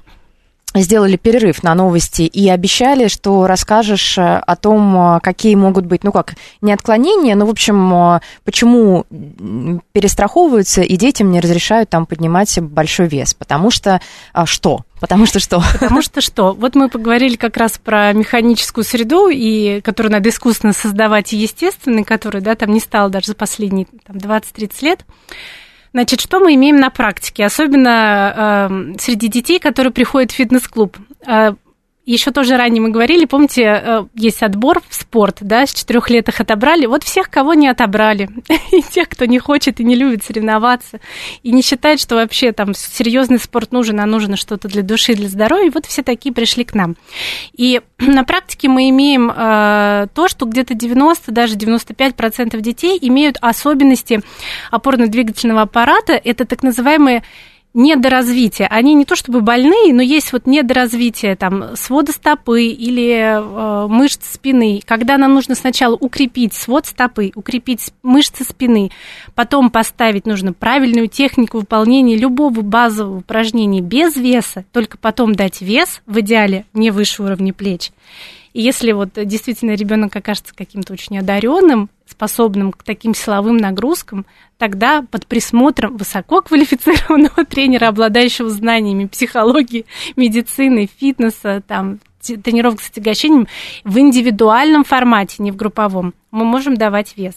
[0.75, 6.03] сделали перерыв на новости и обещали, что расскажешь э, о том, а, какие могут быть,
[6.03, 9.07] ну как, не отклонения, но, в общем, а, почему
[9.93, 13.35] перестраховываются и детям не разрешают там поднимать большой вес.
[13.35, 14.01] Потому что
[14.33, 14.81] а, что?
[15.01, 15.63] Потому что что?
[15.73, 16.53] Потому что что?
[16.53, 22.05] Вот мы поговорили как раз про механическую среду, и, которую надо искусственно создавать, и естественной,
[22.05, 25.05] которая да, там не стала даже за последние там, 20-30 лет.
[25.95, 30.97] Значит, что мы имеем на практике, особенно э, среди детей, которые приходят в фитнес-клуб?
[31.25, 31.55] Э,
[32.07, 36.29] еще тоже ранее мы говорили, помните, э, есть отбор в спорт, да, с четырех лет
[36.29, 36.87] их отобрали.
[36.87, 38.29] Вот всех, кого не отобрали,
[38.73, 41.01] и тех, кто не хочет и не любит соревноваться,
[41.43, 45.29] и не считает, что вообще там серьезный спорт нужен, а нужно что-то для души, для
[45.29, 46.97] здоровья, вот все такие пришли к нам.
[47.57, 54.21] И на практике мы имеем э, то, что где-то 90, даже 95% детей имеют особенности
[54.71, 57.23] опорно-двигательного аппарата, это так называемые
[57.75, 58.69] недоразвитие.
[58.69, 64.35] Они не то чтобы больные, но есть вот недоразвитие там свода стопы или э, мышц
[64.35, 64.81] спины.
[64.85, 68.91] Когда нам нужно сначала укрепить свод стопы, укрепить мышцы спины,
[69.35, 76.01] потом поставить нужно правильную технику выполнения любого базового упражнения без веса, только потом дать вес,
[76.07, 77.91] в идеале не выше уровня плеч.
[78.55, 84.27] И если вот действительно ребенок окажется каким-то очень одаренным, способным к таким силовым нагрузкам,
[84.59, 93.49] тогда под присмотром высококвалифицированного тренера, обладающего знаниями психологии, медицины, фитнеса, там, тренировок с отягощением,
[93.83, 97.35] в индивидуальном формате, не в групповом, мы можем давать вес.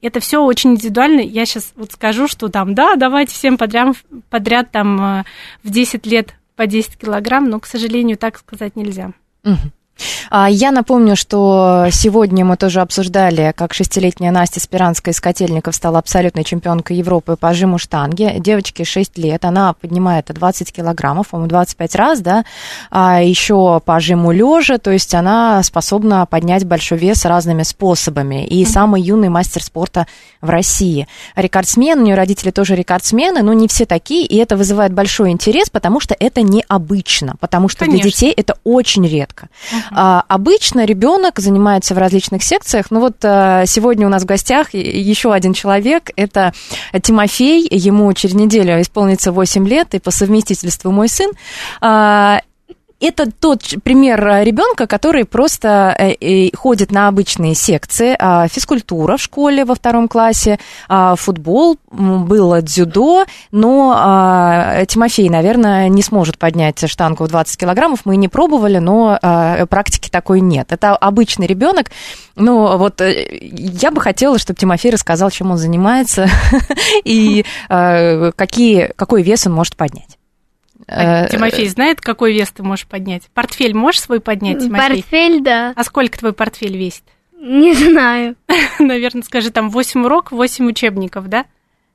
[0.00, 1.20] Это все очень индивидуально.
[1.20, 3.96] Я сейчас вот скажу, что там, да, давайте всем подряд,
[4.30, 5.24] подряд там э,
[5.62, 9.12] в 10 лет по 10 килограмм, но, к сожалению, так сказать нельзя.
[9.42, 9.72] Мгм.
[10.30, 15.98] А, Я напомню, что сегодня мы тоже обсуждали, как шестилетняя Настя Спиранская из Котельников стала
[15.98, 18.34] абсолютной чемпионкой Европы по жиму штанги.
[18.38, 22.44] Девочке 6 лет, она поднимает 20 килограммов, по-моему, 25 раз, да,
[22.90, 28.46] а еще по жиму лежа, то есть она способна поднять большой вес разными способами.
[28.46, 30.06] И самый юный мастер спорта
[30.40, 31.06] в России.
[31.36, 35.70] Рекордсмен, у нее родители тоже рекордсмены, но не все такие, и это вызывает большой интерес,
[35.70, 38.10] потому что это необычно, потому что для Конечно.
[38.10, 39.48] детей это очень редко.
[39.90, 42.86] А, обычно ребенок занимается в различных секциях.
[42.90, 46.10] Ну вот а, сегодня у нас в гостях еще один человек.
[46.16, 46.52] Это
[47.02, 47.66] Тимофей.
[47.70, 51.30] Ему через неделю исполнится 8 лет, и по совместительству мой сын.
[51.80, 52.40] А,
[53.00, 58.16] это тот пример ребенка, который просто э, э, ходит на обычные секции.
[58.18, 65.88] А, Физкультура в школе во втором классе, а, футбол, было дзюдо, но а, Тимофей, наверное,
[65.88, 68.00] не сможет поднять штангу в 20 килограммов.
[68.04, 69.18] Мы не пробовали, но
[69.68, 70.72] практики такой нет.
[70.72, 71.90] Это обычный ребенок.
[72.36, 76.28] Ну, вот э, я бы хотела, чтобы Тимофей рассказал, чем он занимается
[77.04, 80.18] и какие, какой вес он может поднять.
[80.86, 83.24] А Э, Тимофей знает, какой вес ты можешь поднять?
[83.34, 85.02] Портфель можешь свой поднять, Тимофей?
[85.02, 85.72] Портфель, да.
[85.76, 87.04] А сколько твой портфель весит?
[87.38, 88.36] Не знаю.
[88.78, 91.44] Наверное, скажи, там 8 уроков, 8 учебников, да?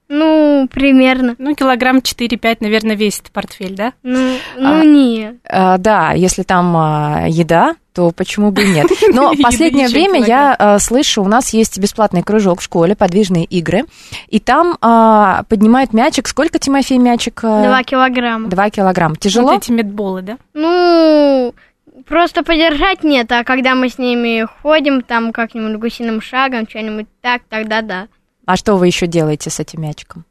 [0.09, 1.35] Ну, примерно.
[1.37, 3.93] Ну, килограмм 4-5, наверное, весит портфель, да?
[4.01, 4.59] Ну, А.
[4.59, 5.39] ну не.
[5.47, 8.87] А, да, если там а, еда, то почему бы и нет.
[9.13, 13.45] Но в последнее время я а, слышу, у нас есть бесплатный кружок в школе, подвижные
[13.45, 13.83] игры,
[14.27, 16.27] и там а, поднимают мячик.
[16.27, 17.41] Сколько, Тимофей, мячик?
[17.43, 18.47] А, Два килограмма.
[18.49, 19.15] Два килограмма.
[19.15, 19.51] Тяжело?
[19.51, 20.37] Вот эти медболы, да?
[20.55, 21.53] Ну,
[22.07, 27.43] просто подержать нет, а когда мы с ними ходим, там как-нибудь гусиным шагом, что-нибудь так,
[27.47, 28.07] тогда да.
[28.49, 30.25] А что вы еще делаете с этим мячиком?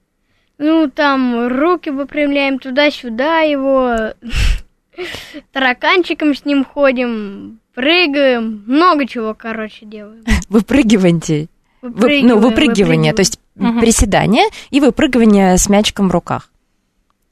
[0.58, 4.12] Ну, там руки выпрямляем туда-сюда его,
[5.52, 10.24] тараканчиком с ним ходим, прыгаем, много чего, короче, делаем.
[10.48, 11.46] Выпрыгиваете.
[11.80, 13.78] Выпрыгиваем, ну, выпрыгивание, то есть Мгм.
[13.78, 16.50] приседание и выпрыгивание с мячиком в руках.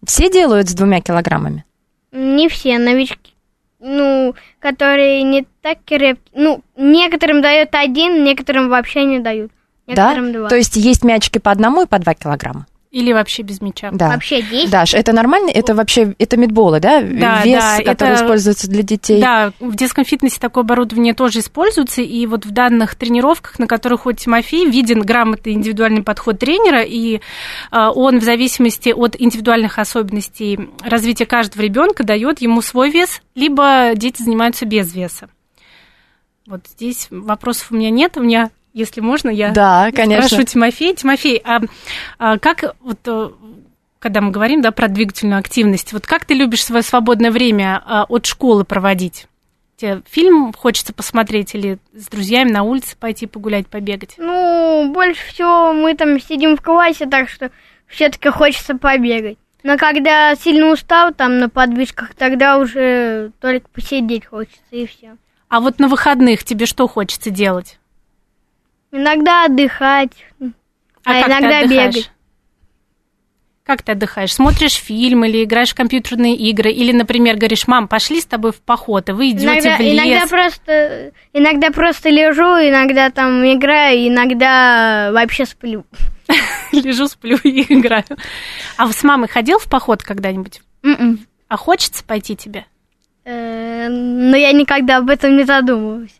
[0.06, 1.64] Все делают с двумя килограммами?
[2.12, 3.32] Не все новички.
[3.80, 6.16] ну, которые не так крепкие.
[6.32, 9.50] Ну, некоторым дают один, некоторым вообще не дают.
[9.94, 10.14] Да?
[10.20, 10.48] Два.
[10.48, 12.66] То есть есть мячики по одному и по два килограмма?
[12.92, 13.90] Или вообще без мяча.
[13.92, 14.08] Да.
[14.08, 14.70] Вообще 10.
[14.70, 15.50] Даш, это нормально?
[15.50, 17.02] Это вообще, это медболы, да?
[17.02, 19.20] Да, Вес, да, который это- используется для детей?
[19.20, 24.02] Да, в детском фитнесе такое оборудование тоже используется, и вот в данных тренировках, на которых
[24.02, 27.20] ходит Тимофей, виден грамотный индивидуальный подход тренера, и
[27.70, 33.90] а, он в зависимости от индивидуальных особенностей развития каждого ребенка дает ему свой вес, либо
[33.94, 35.28] дети занимаются без веса.
[36.46, 40.28] Вот здесь вопросов у меня нет, у меня, если можно, я Да, конечно.
[40.28, 40.94] Прошу, Тимофей.
[40.94, 41.60] Тимофей, а,
[42.18, 43.30] а как вот э,
[43.98, 48.04] когда мы говорим да, про двигательную активность, вот как ты любишь свое свободное время а,
[48.04, 49.28] от школы проводить?
[49.78, 54.16] Тебе фильм хочется посмотреть или с друзьями на улице пойти погулять, побегать?
[54.18, 57.50] Ну, больше всего мы там сидим в классе, так что
[57.86, 59.38] все-таки хочется побегать.
[59.62, 65.16] Но когда сильно устал там на подвижках, тогда уже только посидеть хочется и все.
[65.48, 67.78] А вот на выходных тебе что хочется делать?
[68.96, 70.12] Иногда отдыхать,
[71.04, 72.10] а, ты иногда бегать.
[73.62, 74.32] Как ты отдыхаешь?
[74.32, 76.70] Смотришь фильм или играешь в компьютерные игры?
[76.70, 79.94] Или, например, говоришь, мам, пошли с тобой в поход, и вы идете Иногда, в лес.
[79.94, 85.84] иногда просто иногда просто лежу, иногда там играю, иногда вообще сплю.
[86.72, 88.04] Лежу, сплю и играю.
[88.76, 90.62] А с мамой ходил в поход когда-нибудь?
[90.82, 91.20] М-м.
[91.48, 92.66] А хочется пойти тебе?
[93.24, 96.16] Э, Но я никогда об этом не задумывалась.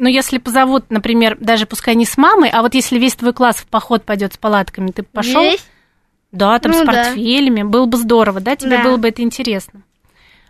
[0.00, 3.56] Ну, если позовут, например, даже пускай не с мамой, а вот если весь твой класс
[3.56, 5.44] в поход пойдет с палатками, ты пошел?
[6.32, 6.86] Да, там Ну с да.
[6.86, 7.62] портфелями.
[7.64, 8.56] Было бы здорово, да?
[8.56, 8.84] Тебе Да.
[8.84, 9.82] было бы это интересно.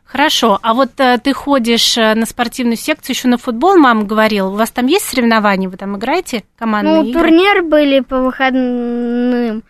[0.04, 0.58] Хорошо.
[0.62, 4.48] А вот э, ты ходишь э, на спортивную секцию, еще на футбол, мама говорила.
[4.50, 5.68] У вас там есть соревнования?
[5.68, 7.20] Вы там играете командные Ну, игры?
[7.20, 9.62] турнир были по выходным,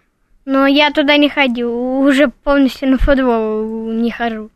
[0.45, 4.51] но я туда не ходил, уже полностью на футбол не хожу.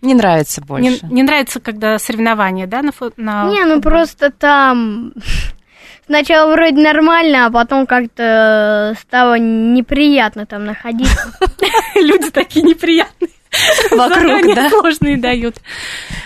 [0.00, 1.06] Не нравится Не, больше.
[1.06, 5.12] не нравится, когда соревнования, да, на, фу- на Не, ну просто там
[6.06, 11.32] сначала вроде нормально, а потом как-то стало неприятно там находиться.
[11.96, 13.30] Люди такие неприятные.
[13.90, 14.68] Вокруг, да?
[14.70, 15.56] сложные дают.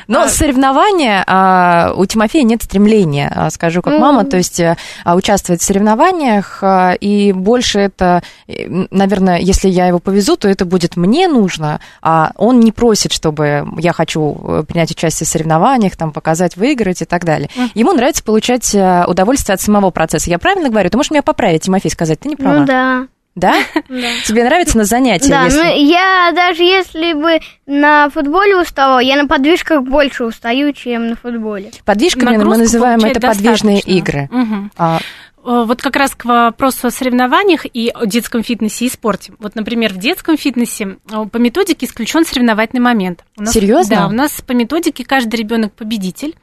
[0.09, 4.01] Но соревнования, а, у Тимофея нет стремления, а, скажу как Ну.
[4.01, 4.77] мама, то есть а,
[5.15, 10.65] участвовать в соревнованиях, а, и больше это, э, наверное, если я его повезу, то это
[10.65, 15.97] будет мне нужно, а он не просит, чтобы я хочу э, принять участие в соревнованиях,
[15.97, 17.49] там, показать, выиграть и так далее.
[17.75, 20.31] Ему нравится получать э, удовольствие от самого процесса.
[20.31, 20.91] Я правильно говорю?
[20.91, 22.21] Ты можешь меня поправить, Тимофей, сказать?
[22.21, 22.59] Ты не права.
[22.61, 23.07] Ну да.
[23.35, 23.55] Да?
[23.89, 24.09] Да.
[24.27, 25.31] Тебе нравится на занятия?
[25.31, 30.73] Да, если- ну я даже если бы на футболе уставал, я на подвижках больше устаю,
[30.73, 31.71] чем на футболе.
[31.87, 33.99] Подвижками мы Нагрузку называем это подвижные достаточно.
[33.99, 34.29] игры.
[34.31, 34.71] Мгм.
[34.77, 34.99] А,
[35.45, 39.33] Вот как раз к вопросу о соревнованиях и о детском фитнесе и спорте.
[39.39, 43.25] Вот, например, в детском фитнесе э, по методике исключен соревновательный момент.
[43.37, 43.97] У нас- Серьезно?
[43.97, 46.35] Да, у нас по методике каждый ребенок победитель.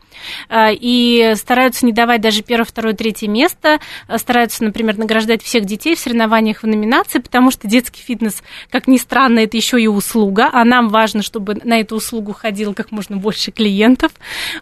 [0.50, 3.80] э, И стараются не давать даже первое, второе, третье место.
[4.10, 8.88] Э, Стараются, например, награждать всех детей в соревнованиях в номинации, потому что детский фитнес, как
[8.88, 12.92] ни странно, это еще и услуга, а нам важно, чтобы на эту услугу ходило как
[12.92, 14.12] можно больше клиентов.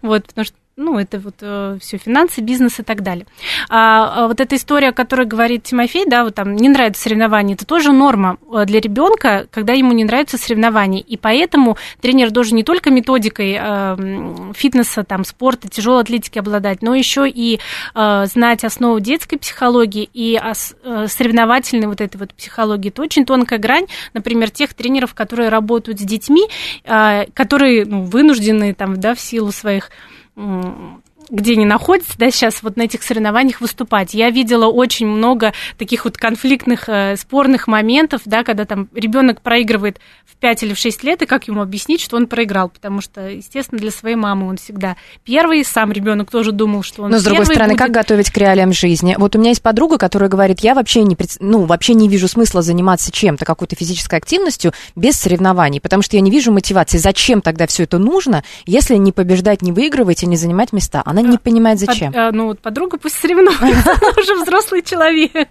[0.04, 1.36] Вот, потому что ну, это вот
[1.82, 3.26] все финансы, бизнес и так далее.
[3.68, 7.56] А, а вот эта история, о которой говорит Тимофей, да, вот там не нравится соревнования,
[7.56, 11.02] это тоже норма э, для ребенка, когда ему не нравятся соревнования.
[11.02, 16.94] И поэтому тренер должен не только методикой э, фитнеса, там, спорта, тяжелой атлетики обладать, но
[16.94, 17.60] еще и
[17.96, 22.90] э, знать основу детской психологии и ос- э, соревновательной вот этой вот психологии.
[22.90, 26.48] Это очень тонкая грань, например, тех тренеров, которые работают с детьми,
[26.84, 29.90] э, которые ну, вынуждены там, да, в силу своих
[30.38, 34.14] 嗯 где они находятся, да, сейчас вот на этих соревнованиях выступать.
[34.14, 40.00] Я видела очень много таких вот конфликтных, э, спорных моментов, да, когда там ребенок проигрывает
[40.26, 43.30] в 5 или в 6 лет, и как ему объяснить, что он проиграл, потому что,
[43.30, 47.24] естественно, для своей мамы он всегда первый, сам ребенок тоже думал, что он Но, с
[47.24, 47.80] другой стороны, будет.
[47.80, 49.16] как готовить к реалиям жизни?
[49.18, 52.62] Вот у меня есть подруга, которая говорит, я вообще не, ну, вообще не вижу смысла
[52.62, 56.98] заниматься чем-то, какой-то физической активностью без соревнований, потому что я не вижу мотивации.
[56.98, 61.02] Зачем тогда все это нужно, если не побеждать, не выигрывать и не занимать места?
[61.06, 62.14] Она не понимает, Под- зачем.
[62.14, 63.64] э, ну, вот подруга пусть соревнуется,
[64.02, 65.50] она уже взрослый человек.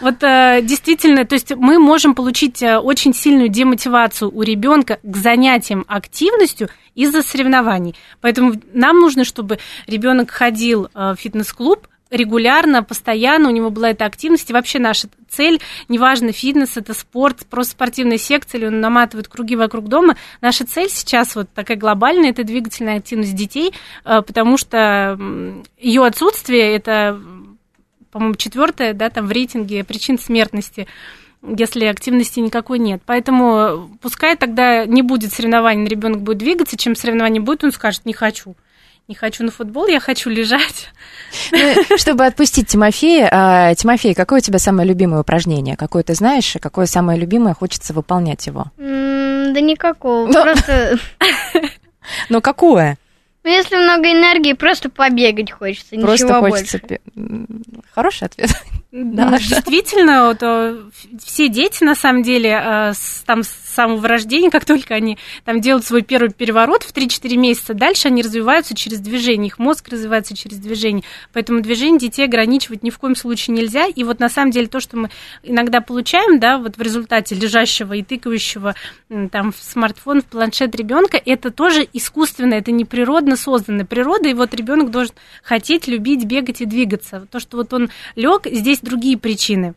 [0.00, 5.16] Вот э, действительно, то есть мы можем получить э, очень сильную демотивацию у ребенка к
[5.16, 7.94] занятиям активностью из-за соревнований.
[8.20, 14.50] Поэтому нам нужно, чтобы ребенок ходил в фитнес-клуб, регулярно, постоянно, у него была эта активность.
[14.50, 19.56] И вообще наша цель, неважно, фитнес, это спорт, просто спортивная секция, или он наматывает круги
[19.56, 20.16] вокруг дома.
[20.40, 23.72] Наша цель сейчас вот такая глобальная, это двигательная активность детей,
[24.04, 25.18] э, потому что
[25.78, 27.20] ее отсутствие, это,
[28.10, 30.86] по-моему, четвертое, да, там в рейтинге причин смертности
[31.46, 33.02] если активности никакой нет.
[33.04, 38.14] Поэтому пускай тогда не будет соревнований, ребенок будет двигаться, чем соревнование будет, он скажет, не
[38.14, 38.56] хочу.
[39.06, 40.88] Не хочу на футбол, я хочу лежать.
[41.52, 45.76] Ну, чтобы отпустить Тимофея, а, Тимофей, какое у тебя самое любимое упражнение?
[45.76, 48.66] Какое ты знаешь, и какое самое любимое хочется выполнять его?
[48.78, 50.26] Да никакого.
[50.26, 50.42] Ну.
[50.42, 50.98] Просто,
[52.30, 52.96] Ну, какое?
[53.44, 56.78] ну, если много энергии, просто побегать хочется, Просто ничего хочется...
[56.78, 56.98] больше.
[57.14, 58.50] пе- Хороший ответ.
[58.94, 59.56] Даша.
[59.56, 60.82] Действительно, вот, э,
[61.18, 65.60] все дети, на самом деле, э, с, там, с самого рождения, как только они там
[65.60, 70.36] делают свой первый переворот в 3-4 месяца, дальше они развиваются через движение, их мозг развивается
[70.36, 71.02] через движение.
[71.32, 73.86] Поэтому движение детей ограничивать ни в коем случае нельзя.
[73.86, 75.10] И вот на самом деле то, что мы
[75.42, 78.76] иногда получаем, да, вот в результате лежащего и тыкающего
[79.32, 83.84] там в смартфон, в планшет ребенка, это тоже искусственно, это не природно создано.
[83.84, 87.26] Природа, и вот ребенок должен хотеть, любить, бегать и двигаться.
[87.30, 89.74] То, что вот он лег, здесь другие причины.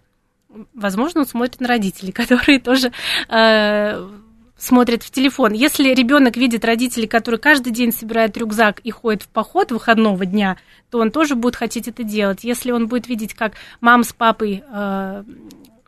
[0.73, 2.91] Возможно, он смотрит на родителей, которые тоже
[3.29, 4.09] э,
[4.57, 5.53] смотрят в телефон.
[5.53, 10.57] Если ребенок видит родителей, которые каждый день собирают рюкзак и ходят в поход выходного дня,
[10.89, 12.43] то он тоже будет хотеть это делать.
[12.43, 15.23] Если он будет видеть, как мама с папой э,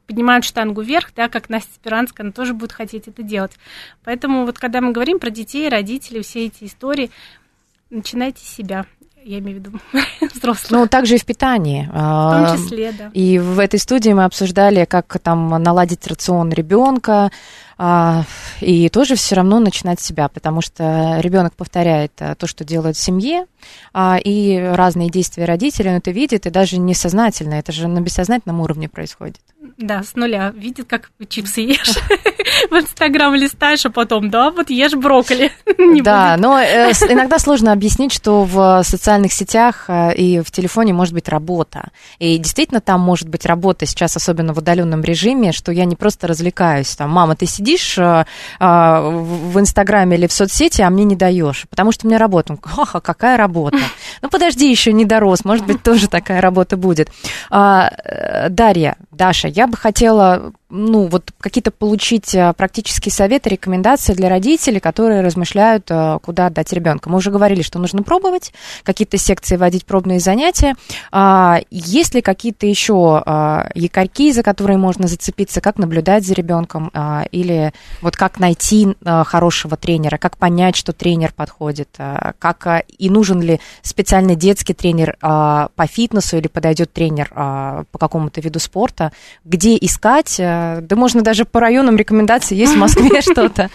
[0.10, 3.52] поднимают штангу вверх, да, как Настя Спиранская, она тоже будет хотеть это делать.
[4.04, 7.12] Поэтому вот когда мы говорим про детей, родителей, все эти истории,
[7.90, 8.86] начинайте с себя.
[9.24, 9.80] Я имею в виду
[10.34, 10.72] взрослых.
[10.72, 11.86] Ну, также и в питании.
[11.88, 13.12] в А, том числе, да.
[13.14, 17.32] И в этой студии мы обсуждали, как там наладить рацион ребенка, а,
[18.62, 22.98] и тоже все равно начинать с себя, потому что ребенок повторяет а, то, что делают
[22.98, 23.46] в семье,
[23.94, 28.60] а, и разные действия родителей, он это видит, и даже несознательно, это же на бессознательном
[28.62, 29.40] уровне происходит.
[29.78, 30.54] Да, с нуля.
[30.56, 31.98] Видит, как чипсы ешь.
[32.70, 35.52] В Инстаграм листаешь, а потом, да, вот ешь брокколи.
[36.04, 41.14] Да, но э, иногда сложно объяснить, что в социальных сетях э, и в телефоне может
[41.14, 41.90] быть работа.
[42.20, 46.28] И действительно там может быть работа сейчас, особенно в удаленном режиме, что я не просто
[46.28, 46.96] развлекаюсь.
[46.96, 48.26] Там, мама, ты сидишь э,
[48.60, 52.58] э, в в Инстаграме или в соцсети, а мне не даешь, потому что меня работа.
[52.64, 53.78] Ха-ха, какая работа?
[54.22, 57.10] Ну, подожди, еще не дорос, может быть, тоже такая работа будет.
[57.50, 64.14] А, э, Дарья, Даша, я бы хотела, ну, вот какие-то получить э, практические советы, рекомендации
[64.14, 67.10] для родителей, которые размышляют, э, куда отдать ребенка.
[67.10, 68.54] Мы уже говорили, что нужно пробовать,
[68.84, 70.76] какие-то секции водить, пробные занятия.
[71.12, 76.92] А, Есть ли какие-то еще а, якорьки, за которые можно зацепиться, как наблюдать за ребенком,
[76.94, 82.68] а, или вот как найти а, хорошего тренера, как понять, что тренер подходит, а, как
[82.68, 83.60] а, и нужен ли
[84.00, 89.12] специальный детский тренер а, по фитнесу или подойдет тренер а, по какому-то виду спорта,
[89.44, 93.70] где искать, а, да можно даже по районам рекомендаций есть в Москве что-то.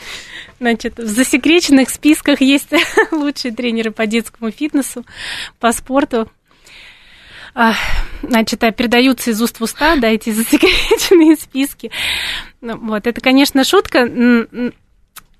[0.61, 2.71] Значит, в засекреченных списках есть
[3.13, 5.05] лучшие тренеры по детскому фитнесу,
[5.61, 6.31] по спорту.
[7.55, 7.75] А,
[8.23, 11.91] Значит, а, передаются из уст в уста, да, эти засекреченные списки.
[12.63, 14.09] Ну, Вот, это, конечно, шутка.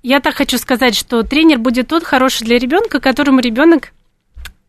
[0.03, 3.89] Я так хочу сказать, что тренер будет тот хороший для ребенка, которому ребенок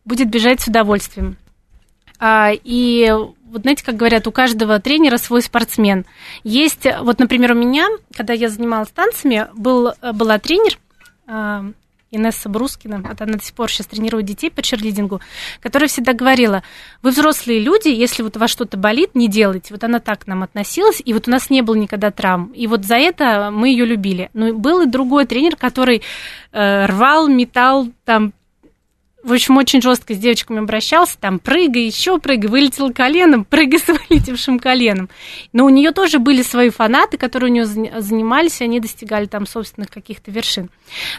[0.07, 1.37] будет бежать с удовольствием.
[2.19, 3.13] А, И
[3.51, 6.05] вот знаете, как говорят, у каждого тренера свой спортсмен.
[6.43, 10.77] Есть, вот, например, у меня, когда я занималась танцами, был, была тренер
[11.27, 11.65] а,
[12.11, 15.21] Инесса Брускина, вот она до сих пор сейчас тренирует детей по черлидингу,
[15.61, 16.63] которая всегда говорила,
[17.01, 19.73] вы взрослые люди, если вот у вас что-то болит, не делайте.
[19.73, 22.51] Вот она так к нам относилась, и вот у нас не было никогда травм.
[22.55, 24.29] И вот за это мы ее любили.
[24.33, 26.01] Но был и другой тренер, который
[26.53, 28.33] э, рвал, метал, там,
[29.27, 33.87] в общем, очень жестко с девочками обращался, там, прыгай, еще прыгай, вылетел коленом, прыгай с
[33.87, 35.09] вылетевшим коленом.
[35.51, 39.45] Но у нее тоже были свои фанаты, которые у нее занимались, и они достигали там
[39.45, 40.69] собственных каких-то вершин.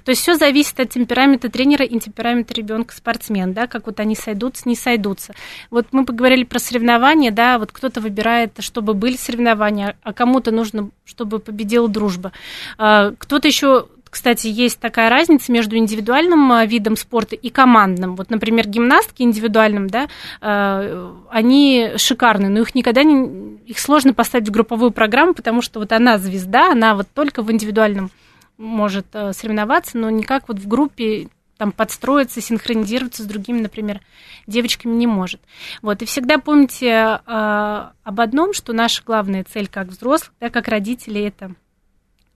[0.05, 4.17] То есть все зависит от темперамента тренера и темперамента ребенка спортсмен, да, как вот они
[4.17, 5.35] сойдутся, не сойдутся.
[5.71, 10.89] Вот мы поговорили про соревнования, да, вот кто-то выбирает, чтобы были соревнования, а кому-то нужно,
[11.05, 12.33] чтобы победила дружба.
[12.79, 18.17] А, Кто-то еще кстати, есть такая разница между индивидуальным а, видом спорта и командным.
[18.17, 20.09] Вот, например, гимнастки индивидуальным, да,
[20.41, 25.81] а, они шикарные, но их никогда не, их сложно поставить в групповую программу, потому что
[25.81, 28.11] вот она звезда, она вот только в индивидуальном
[28.57, 31.29] может а, соревноваться, но никак вот в группе
[31.59, 34.01] там подстроиться, синхронизироваться с другими, например,
[34.47, 35.41] девочками не может.
[35.83, 40.69] Вот, и всегда помните а, об одном, что наша главная цель как взрослых, да, как
[40.69, 41.53] родителей, это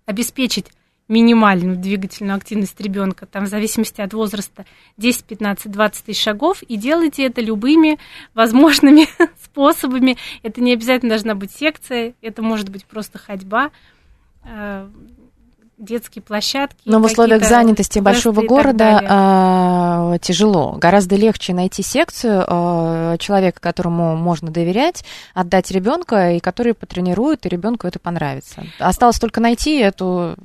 [0.04, 0.66] обеспечить
[1.08, 4.64] минимальную двигательную активность ребенка, там в зависимости от возраста
[4.96, 7.98] 10, 15, 20 тысяч шагов, и делайте это любыми
[8.34, 9.06] возможными
[9.44, 10.16] способами.
[10.42, 13.70] Это не обязательно должна быть секция, это может быть просто ходьба.
[15.78, 16.78] детские площадки.
[16.84, 20.76] Но в условиях занятости большого города а, тяжело.
[20.78, 27.48] Гораздо легче найти секцию а, человека, которому можно доверять, отдать ребенка, и который потренирует, и
[27.48, 28.64] ребенку это понравится.
[28.78, 30.36] Осталось только найти эту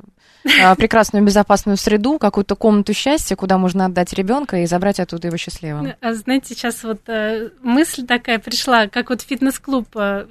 [0.77, 5.93] прекрасную безопасную среду, какую-то комнату счастья, куда можно отдать ребенка и забрать оттуда его счастливым.
[6.01, 9.87] А знаете, сейчас вот э, мысль такая пришла, как вот фитнес-клуб.
[9.95, 10.27] э,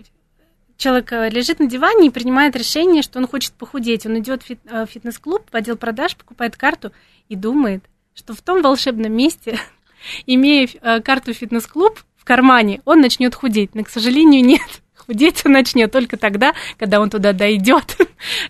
[0.77, 4.05] Человек э, лежит на диване и принимает решение, что он хочет похудеть.
[4.07, 6.93] Он идет в фит- в фитнес-клуб, в отдел продаж, покупает карту
[7.29, 9.59] и думает, что в том волшебном месте,
[10.27, 10.69] имея
[11.01, 13.75] карту фитнес-клуб в кармане, он начнет худеть.
[13.75, 14.83] Но, к сожалению, нет.
[15.07, 17.97] Худеть он начнет только тогда, когда он туда дойдет.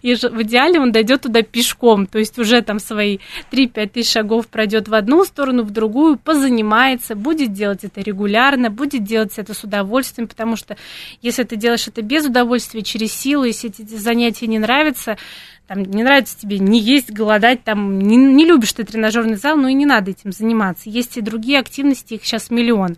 [0.02, 3.18] И в идеале он дойдет туда пешком, то есть уже там свои
[3.50, 9.04] 3-5 тысяч шагов пройдет в одну сторону, в другую, позанимается, будет делать это регулярно, будет
[9.04, 10.76] делать это с удовольствием, потому что
[11.20, 15.18] если ты делаешь это без удовольствия, через силу, если эти занятия не нравятся,
[15.66, 19.68] там, не нравится тебе не есть, голодать, там, не, не любишь ты тренажерный зал, ну
[19.68, 20.88] и не надо этим заниматься.
[20.88, 22.96] Есть и другие активности, их сейчас миллион.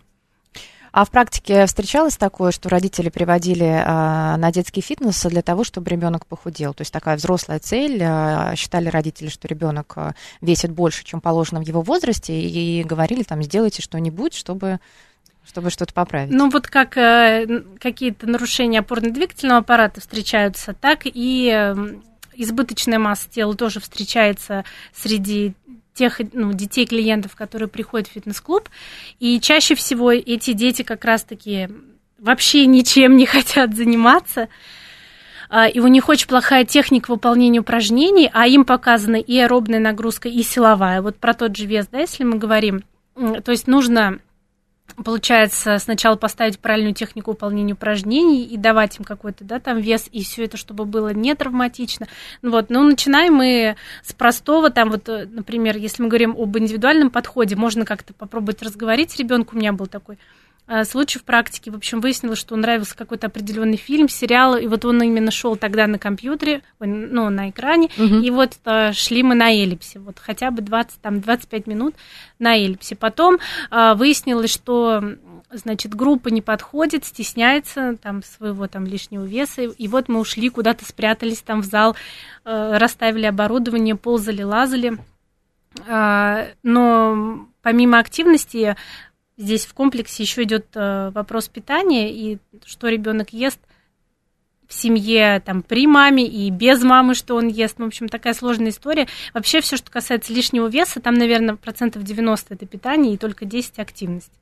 [0.99, 5.89] А в практике встречалось такое, что родители приводили а, на детский фитнес для того, чтобы
[5.89, 6.75] ребенок похудел?
[6.75, 8.03] То есть такая взрослая цель.
[8.03, 13.23] а, считали родители, что ребенок а, весит больше, чем положено в его возрасте, и, говорили
[13.23, 14.81] там, сделайте что-нибудь, чтобы
[15.47, 16.33] чтобы что-то поправить.
[16.33, 17.47] Ну, вот как э,
[17.79, 21.95] какие-то нарушения опорно-двигательного аппарата встречаются, так и
[22.35, 25.55] избыточная масса тела тоже встречается среди
[25.99, 28.69] тех ну, детей клиентов, которые приходят в фитнес-клуб.
[29.19, 31.69] И чаще всего эти дети как раз-таки
[32.19, 34.49] вообще ничем не хотят заниматься.
[35.51, 40.29] А, И у них очень плохая техника выполнения упражнений, а им показана и аэробная нагрузка,
[40.29, 41.03] и силовая.
[41.03, 42.85] Вот про тот же вес, да, если мы говорим.
[43.15, 44.21] То есть нужно
[44.97, 50.23] получается сначала поставить правильную технику выполнения упражнений и давать им какой-то, да, там вес, и
[50.23, 52.09] все это, чтобы было не травматично.
[52.43, 56.57] Ну Вот, ну, начинаем мы с простого, там вот, э, например, если мы говорим об
[56.59, 59.57] индивидуальном подходе, можно как-то попробовать разговорить ребенку.
[59.57, 60.19] У меня был такой
[60.85, 61.71] случай в практике.
[61.71, 65.87] В общем, выяснилось, что нравился какой-то определенный фильм, сериал, и вот он именно шел тогда
[65.87, 68.21] на компьютере, ну, на экране, Мгм.
[68.23, 71.95] и вот э, шли мы на эллипсе, вот хотя бы 20, там, 25 минут
[72.39, 72.97] на эллипсе.
[72.97, 73.39] Потом
[73.71, 75.03] э, выяснилось, что,
[75.51, 80.85] значит, группа не подходит, стесняется там своего там лишнего веса, и вот мы ушли куда-то,
[80.85, 81.97] спрятались там в зал,
[82.45, 84.99] э, расставили оборудование, ползали, лазали.
[85.87, 88.77] А, Но помимо активности
[89.39, 93.61] здесь в комплексе еще идет э, вопрос питания и что ребенок ест
[94.67, 97.79] в семье, там, при маме и без мамы, что он ест.
[97.79, 99.07] Ну, в общем, такая сложная история.
[99.33, 103.79] Вообще, все, что касается лишнего веса, там, наверное, процентов 90 это питание и только 10
[103.79, 104.33] активность.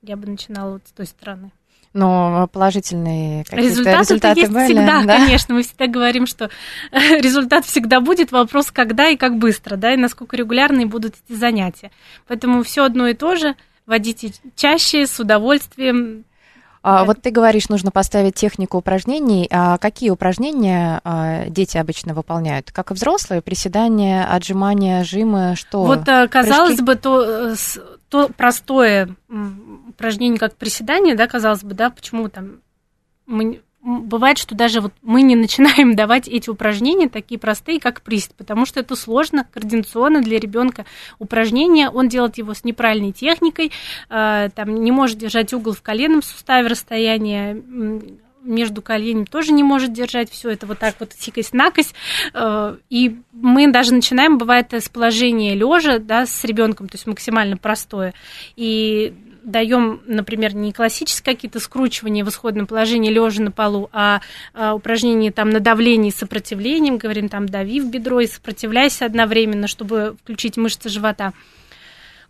[0.00, 1.50] Я бы начинала вот с той стороны.
[1.92, 5.16] Но положительные какие-то Результаты, результаты есть были, всегда, да?
[5.16, 5.54] конечно.
[5.54, 6.50] Мы всегда говорим, что
[6.92, 8.32] результат всегда будет.
[8.32, 11.90] Вопрос, когда и как быстро, да, и насколько регулярные будут эти занятия.
[12.28, 13.54] Поэтому все одно и то же.
[13.86, 16.24] Водите чаще, с удовольствием.
[16.82, 19.48] А, вот ты говоришь, нужно поставить технику упражнений.
[19.50, 22.70] А какие упражнения а, дети обычно выполняют?
[22.70, 23.42] Как и взрослые?
[23.42, 25.82] Приседания, отжимания, жимы, что?
[25.82, 26.84] Вот, э, казалось Прыжки?
[26.84, 27.56] бы, то, э,
[28.08, 29.16] то простое
[29.88, 32.60] упражнение, как приседание, да, казалось бы, да, почему там
[33.26, 38.34] мы, бывает, что даже вот мы не начинаем давать эти упражнения такие простые, как присед,
[38.34, 40.84] потому что это сложно, координационно для ребенка
[41.18, 43.70] упражнение, он делает его с неправильной техникой,
[44.10, 47.62] э, там не может держать угол в коленном суставе, расстояние
[48.46, 51.94] между коленями тоже не может держать все это вот так вот сикость-накость.
[52.32, 57.56] Э, И мы даже начинаем, бывает, с положения лежа, да, с ребенком, то есть максимально
[57.56, 58.14] простое.
[58.54, 59.12] И
[59.46, 64.20] даем, например, не классические какие-то скручивания в исходном положении лежа на полу, а,
[64.52, 69.68] а, упражнения там на давление и сопротивлением, говорим там дави в бедро и сопротивляйся одновременно,
[69.68, 71.32] чтобы включить мышцы живота.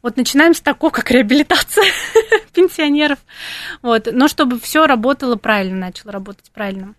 [0.03, 1.87] Вот начинаем с такого, как реабилитация
[2.53, 3.19] пенсионеров.
[3.83, 4.09] Вот.
[4.12, 6.95] Но чтобы все работало правильно, начало работать правильно.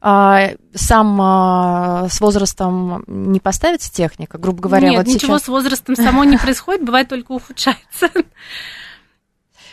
[0.00, 5.44] А, сам а, с возрастом не поставится техника, грубо говоря, Нет, вот ничего сейчас...
[5.44, 8.10] с возрастом само не происходит, бывает только ухудшается.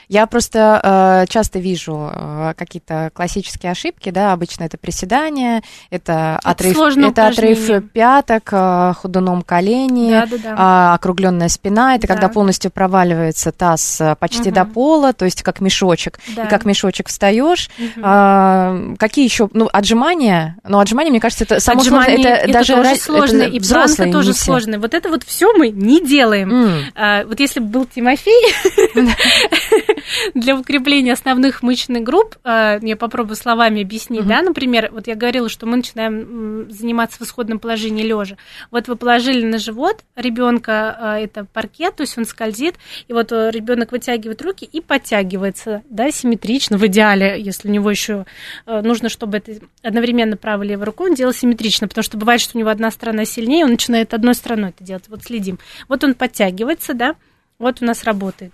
[0.07, 6.39] Я просто э, часто вижу э, какие-то классические ошибки, да, обычно это приседания, это, Это
[6.43, 10.55] отрыв, это отрыв пяток, э, ходуном колени, Да-да-да.
[10.57, 12.13] а, округленная спина, это Да.
[12.13, 14.53] когда полностью проваливается таз э, почти Мгм.
[14.53, 16.43] до пола, то есть как мешочек, Да.
[16.43, 17.69] и как мешочек встаешь.
[17.77, 18.01] Мгм.
[18.03, 22.73] А, какие еще, ну, отжимания, ну, отжимания, мне кажется, это само сложное, Отжимания это, даже
[22.75, 24.43] тоже ра- это сложно, и планка взрослые тоже миссии.
[24.43, 24.79] сложная.
[24.79, 26.51] Вот это вот все мы не делаем.
[26.51, 26.73] М.
[26.95, 28.53] А, вот если бы был Тимофей,
[30.33, 35.49] для укрепления основных мышечных групп, э, я попробую словами объяснить, да, например, вот я говорила,
[35.49, 38.37] что мы начинаем заниматься в исходном положении лежа.
[38.71, 42.75] Вот вы положили на живот ребенка, это паркет, то есть он скользит,
[43.07, 48.25] и вот ребенок вытягивает руки и подтягивается, да, симметрично, в идеале, если у него еще
[48.65, 52.57] нужно, чтобы это одновременно правой и левой рукой он делал симметрично, потому что бывает, что
[52.57, 55.05] у него одна сторона сильнее, он начинает одной стороной это делать.
[55.07, 55.59] Вот следим.
[55.87, 57.15] Вот он подтягивается, да,
[57.59, 58.53] вот у нас работает.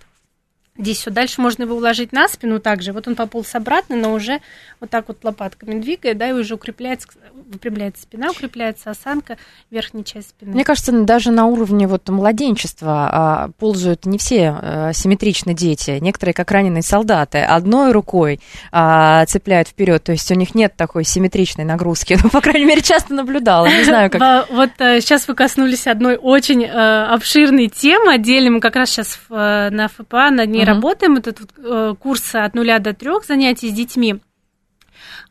[0.78, 1.12] Здесь все.
[1.12, 2.94] Дальше можно его уложить на спину также.
[2.94, 4.40] Вот он пополз обратно, но уже
[4.80, 9.38] вот так вот лопатками двигает, да, и уже укрепляется, выпрямляется спина, укрепляется осанка,
[9.70, 10.54] верхняя часть спины.
[10.54, 15.98] Мне кажется, даже на уровне вот младенчества а, ползают не все а, симметрично дети.
[16.00, 18.40] Некоторые, как раненые солдаты, одной рукой
[18.72, 20.02] а, цепляют вперед.
[20.06, 22.18] То есть у них нет такой симметричной нагрузки.
[22.24, 23.66] Ну, по крайней мере, часто наблюдала.
[23.66, 24.48] Не знаю, как.
[24.52, 28.14] Вот сейчас вы коснулись одной очень обширной темы.
[28.14, 32.54] Отдельно мы как раз сейчас на ФПА, на дне работаем, этот вот, э, курс от
[32.54, 34.22] нуля до трех занятий с детьми.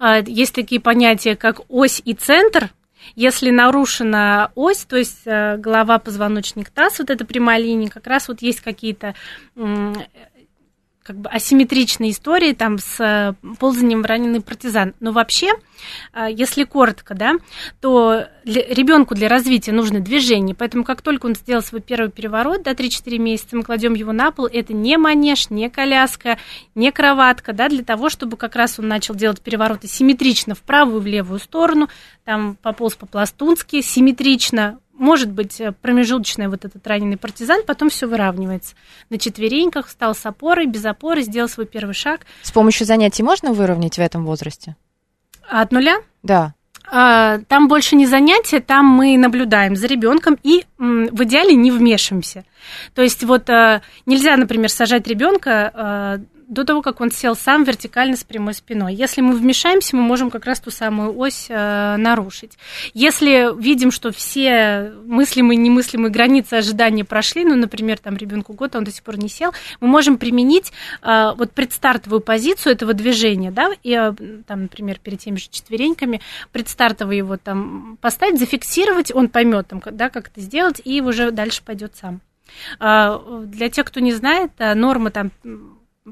[0.01, 2.71] Э, есть такие понятия, как ось и центр.
[3.17, 8.29] Если нарушена ось, то есть э, голова, позвоночник, таз, вот эта прямая линия, как раз
[8.29, 9.15] вот есть какие-то
[11.03, 14.95] как бы асимметричные истории там с э, ползанием в раненый партизан.
[15.01, 15.51] Но вообще,
[16.13, 17.35] э, если коротко, да,
[17.81, 20.55] то ребенку для развития нужно движение.
[20.55, 24.31] Поэтому как только он сделал свой первый переворот, да, 3-4 месяца, мы кладем его на
[24.31, 24.47] пол.
[24.47, 26.39] Это не манеж, не коляска,
[26.75, 31.01] не кроватка, да, для того, чтобы как раз он начал делать перевороты симметрично в правую
[31.01, 31.89] и в левую сторону,
[32.25, 38.77] там пополз по-пластунски, симметрично может быть э, промежуточный вот этот раненый партизан, потом все выравнивается.
[39.09, 42.21] На четвереньках встал с опорой, без опоры, сделал свой первый шаг.
[42.43, 44.77] С помощью занятий можно выровнять в этом возрасте?
[45.49, 45.97] От нуля?
[46.23, 46.55] Да.
[46.93, 52.45] А, там больше не занятия, там мы наблюдаем за ребенком и в идеале не вмешиваемся.
[52.95, 57.63] То есть вот э, нельзя, например, сажать ребенка э, до того, как он сел сам
[57.63, 58.93] вертикально с прямой спиной.
[58.93, 62.59] Если мы вмешаемся, мы можем как раз ту самую ось э, нарушить.
[62.93, 68.75] Если видим, что все мыслимые и немыслимые границы ожидания прошли, ну, например, там ребенку год,
[68.75, 70.73] а он до сих пор не сел, мы можем применить
[71.03, 74.13] э, вот предстартовую позицию этого движения, да, и э,
[74.45, 76.21] там, например, перед теми же четвереньками
[76.51, 81.63] предстартовый его там поставить, зафиксировать, он поймет, там, да, как это сделать, и уже дальше
[81.65, 82.21] пойдет сам.
[82.81, 85.31] Э, для тех, кто не знает, э, норма там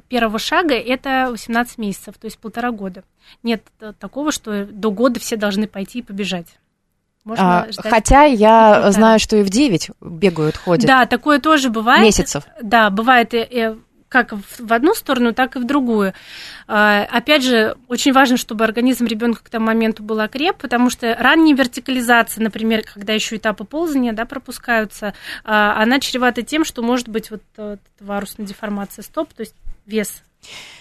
[0.08, 3.04] первого шага это 18 месяцев, то есть полтора года.
[3.42, 3.62] Нет
[3.98, 6.46] такого, что до года все должны пойти и побежать.
[7.24, 8.92] Можно а, хотя я полтора.
[8.92, 10.86] знаю, что и в 9 бегают, ходят.
[10.86, 12.02] Да, такое тоже бывает.
[12.02, 12.44] Месяцев.
[12.62, 13.34] Да, бывает
[14.08, 16.14] как в одну сторону, так и в другую.
[16.66, 21.14] А, опять же, очень важно, чтобы организм ребенка к тому моменту был окреп, потому что
[21.18, 27.08] ранняя вертикализация, например, когда еще этапы ползания да, пропускаются, а, она чревата тем, что может
[27.08, 29.54] быть вот, вот варусная деформация стоп, то есть
[29.88, 30.22] вес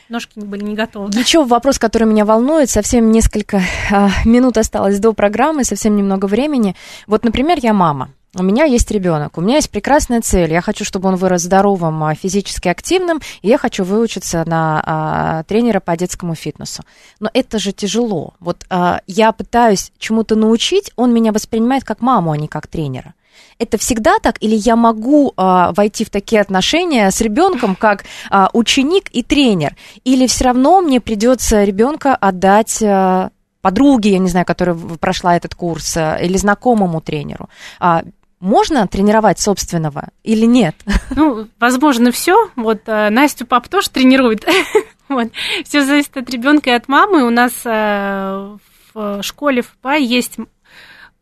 [0.09, 1.09] Ножки были не готовы.
[1.19, 2.69] Еще вопрос, который меня волнует.
[2.69, 6.77] Совсем несколько а, минут осталось до программы, совсем немного времени.
[7.07, 8.11] Вот, например, я мама.
[8.33, 10.51] У меня есть ребенок, у меня есть прекрасная цель.
[10.53, 15.43] Я хочу, чтобы он вырос здоровым, а, физически активным, и я хочу выучиться на а,
[15.43, 16.83] тренера по детскому фитнесу.
[17.19, 18.35] Но это же тяжело.
[18.39, 23.13] Вот а, я пытаюсь чему-то научить, он меня воспринимает как маму, а не как тренера
[23.59, 28.49] это всегда так, или я могу а, войти в такие отношения с ребенком, как а,
[28.53, 33.31] ученик и тренер, или все равно мне придется ребенка отдать а,
[33.61, 37.49] подруге, я не знаю, которая прошла этот курс, а, или знакомому тренеру.
[37.79, 38.03] А,
[38.39, 40.75] можно тренировать собственного или нет?
[41.15, 42.49] Ну, возможно, все.
[42.55, 44.45] Вот а, Настю пап тоже тренирует.
[45.09, 45.31] вот.
[45.65, 47.25] Все зависит от ребенка и от мамы.
[47.25, 48.57] У нас а,
[48.93, 50.37] в школе в ПА есть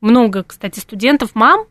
[0.02, 1.66] много, кстати, студентов, мам,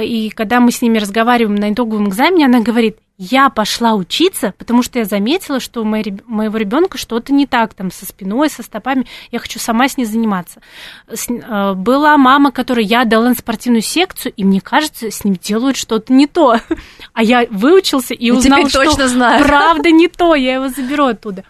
[0.00, 4.82] и когда мы с ними разговариваем на итоговом экзамене, она говорит, я пошла учиться, потому
[4.82, 9.06] что я заметила, что у моего ребенка что-то не так там со спиной, со стопами.
[9.30, 10.60] Я хочу сама с ней заниматься.
[11.44, 15.76] А, была мама, которой я дала на спортивную секцию, и мне кажется, с ним делают
[15.76, 16.60] что-то не то.
[17.12, 19.44] А я выучился и узнал, что точно знаю.
[19.44, 21.44] правда не то, я его заберу оттуда.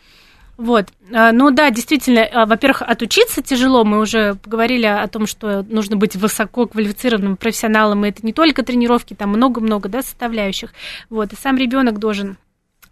[0.56, 0.86] Вот.
[1.12, 3.84] А, ну да, действительно, а, во-первых, отучиться тяжело.
[3.84, 8.62] Мы уже поговорили о том, что нужно быть высоко квалифицированным профессионалом, и это не только
[8.62, 10.72] тренировки, там много-много да, составляющих.
[11.10, 11.32] Вот.
[11.32, 12.36] И сам ребенок должен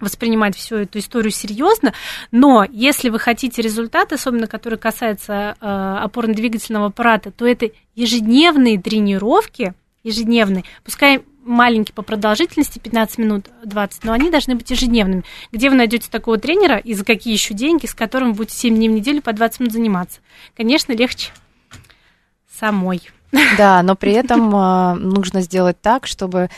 [0.01, 1.95] воспринимать всю эту историю серьезно,
[2.33, 5.65] но если вы хотите результат, особенно который касается э,
[6.05, 14.13] опорно-двигательного аппарата, то это ежедневные тренировки, ежедневные, пускай маленькие по продолжительности, 15 минут, 20, но
[14.13, 15.25] они должны быть ежедневными.
[15.51, 18.89] Где вы найдете такого тренера и за какие еще деньги, с которым будете 7 дней
[18.89, 20.21] в неделю по 20 минут заниматься?
[20.57, 21.31] Конечно, легче
[22.59, 23.03] самой.
[23.57, 26.51] Да, но при этом а, нужно сделать так, чтобы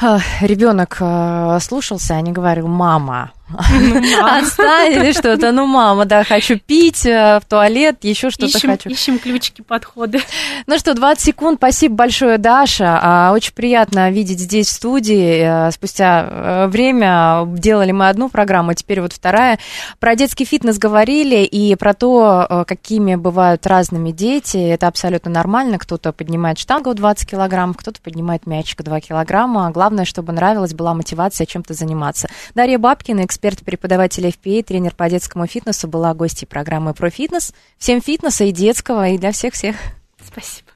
[0.00, 5.52] а, ребенок а, слушался, а не говорил, мама, Отстань или что-то.
[5.52, 8.88] Ну, мама, да, хочу пить, э, в туалет, еще что-то хочу.
[8.88, 10.20] ищем ключики, подходы.
[10.66, 11.58] Ну что, 20 секунд.
[11.58, 12.98] Спасибо большое, Даша.
[13.02, 15.68] А, Очень приятно видеть здесь в студии.
[15.68, 19.58] Э, Спустя э, время делали мы одну программу, теперь вот вторая.
[19.98, 24.56] Про детский фитнес говорили и про то, какими бывают разными дети.
[24.56, 25.78] Это абсолютно нормально.
[25.78, 29.70] Кто-то поднимает штангу 20 килограмм, кто-то поднимает мячик 2 килограмма.
[29.70, 32.28] Главное, чтобы нравилось, была мотивация чем-то заниматься.
[32.54, 37.52] Дарья Бабкина, эксперт-преподаватель FPA, тренер по детскому фитнесу, была гостьей программы про фитнес.
[37.76, 39.74] Всем фитнеса и детского, и для всех-всех.
[40.24, 40.71] Спасибо.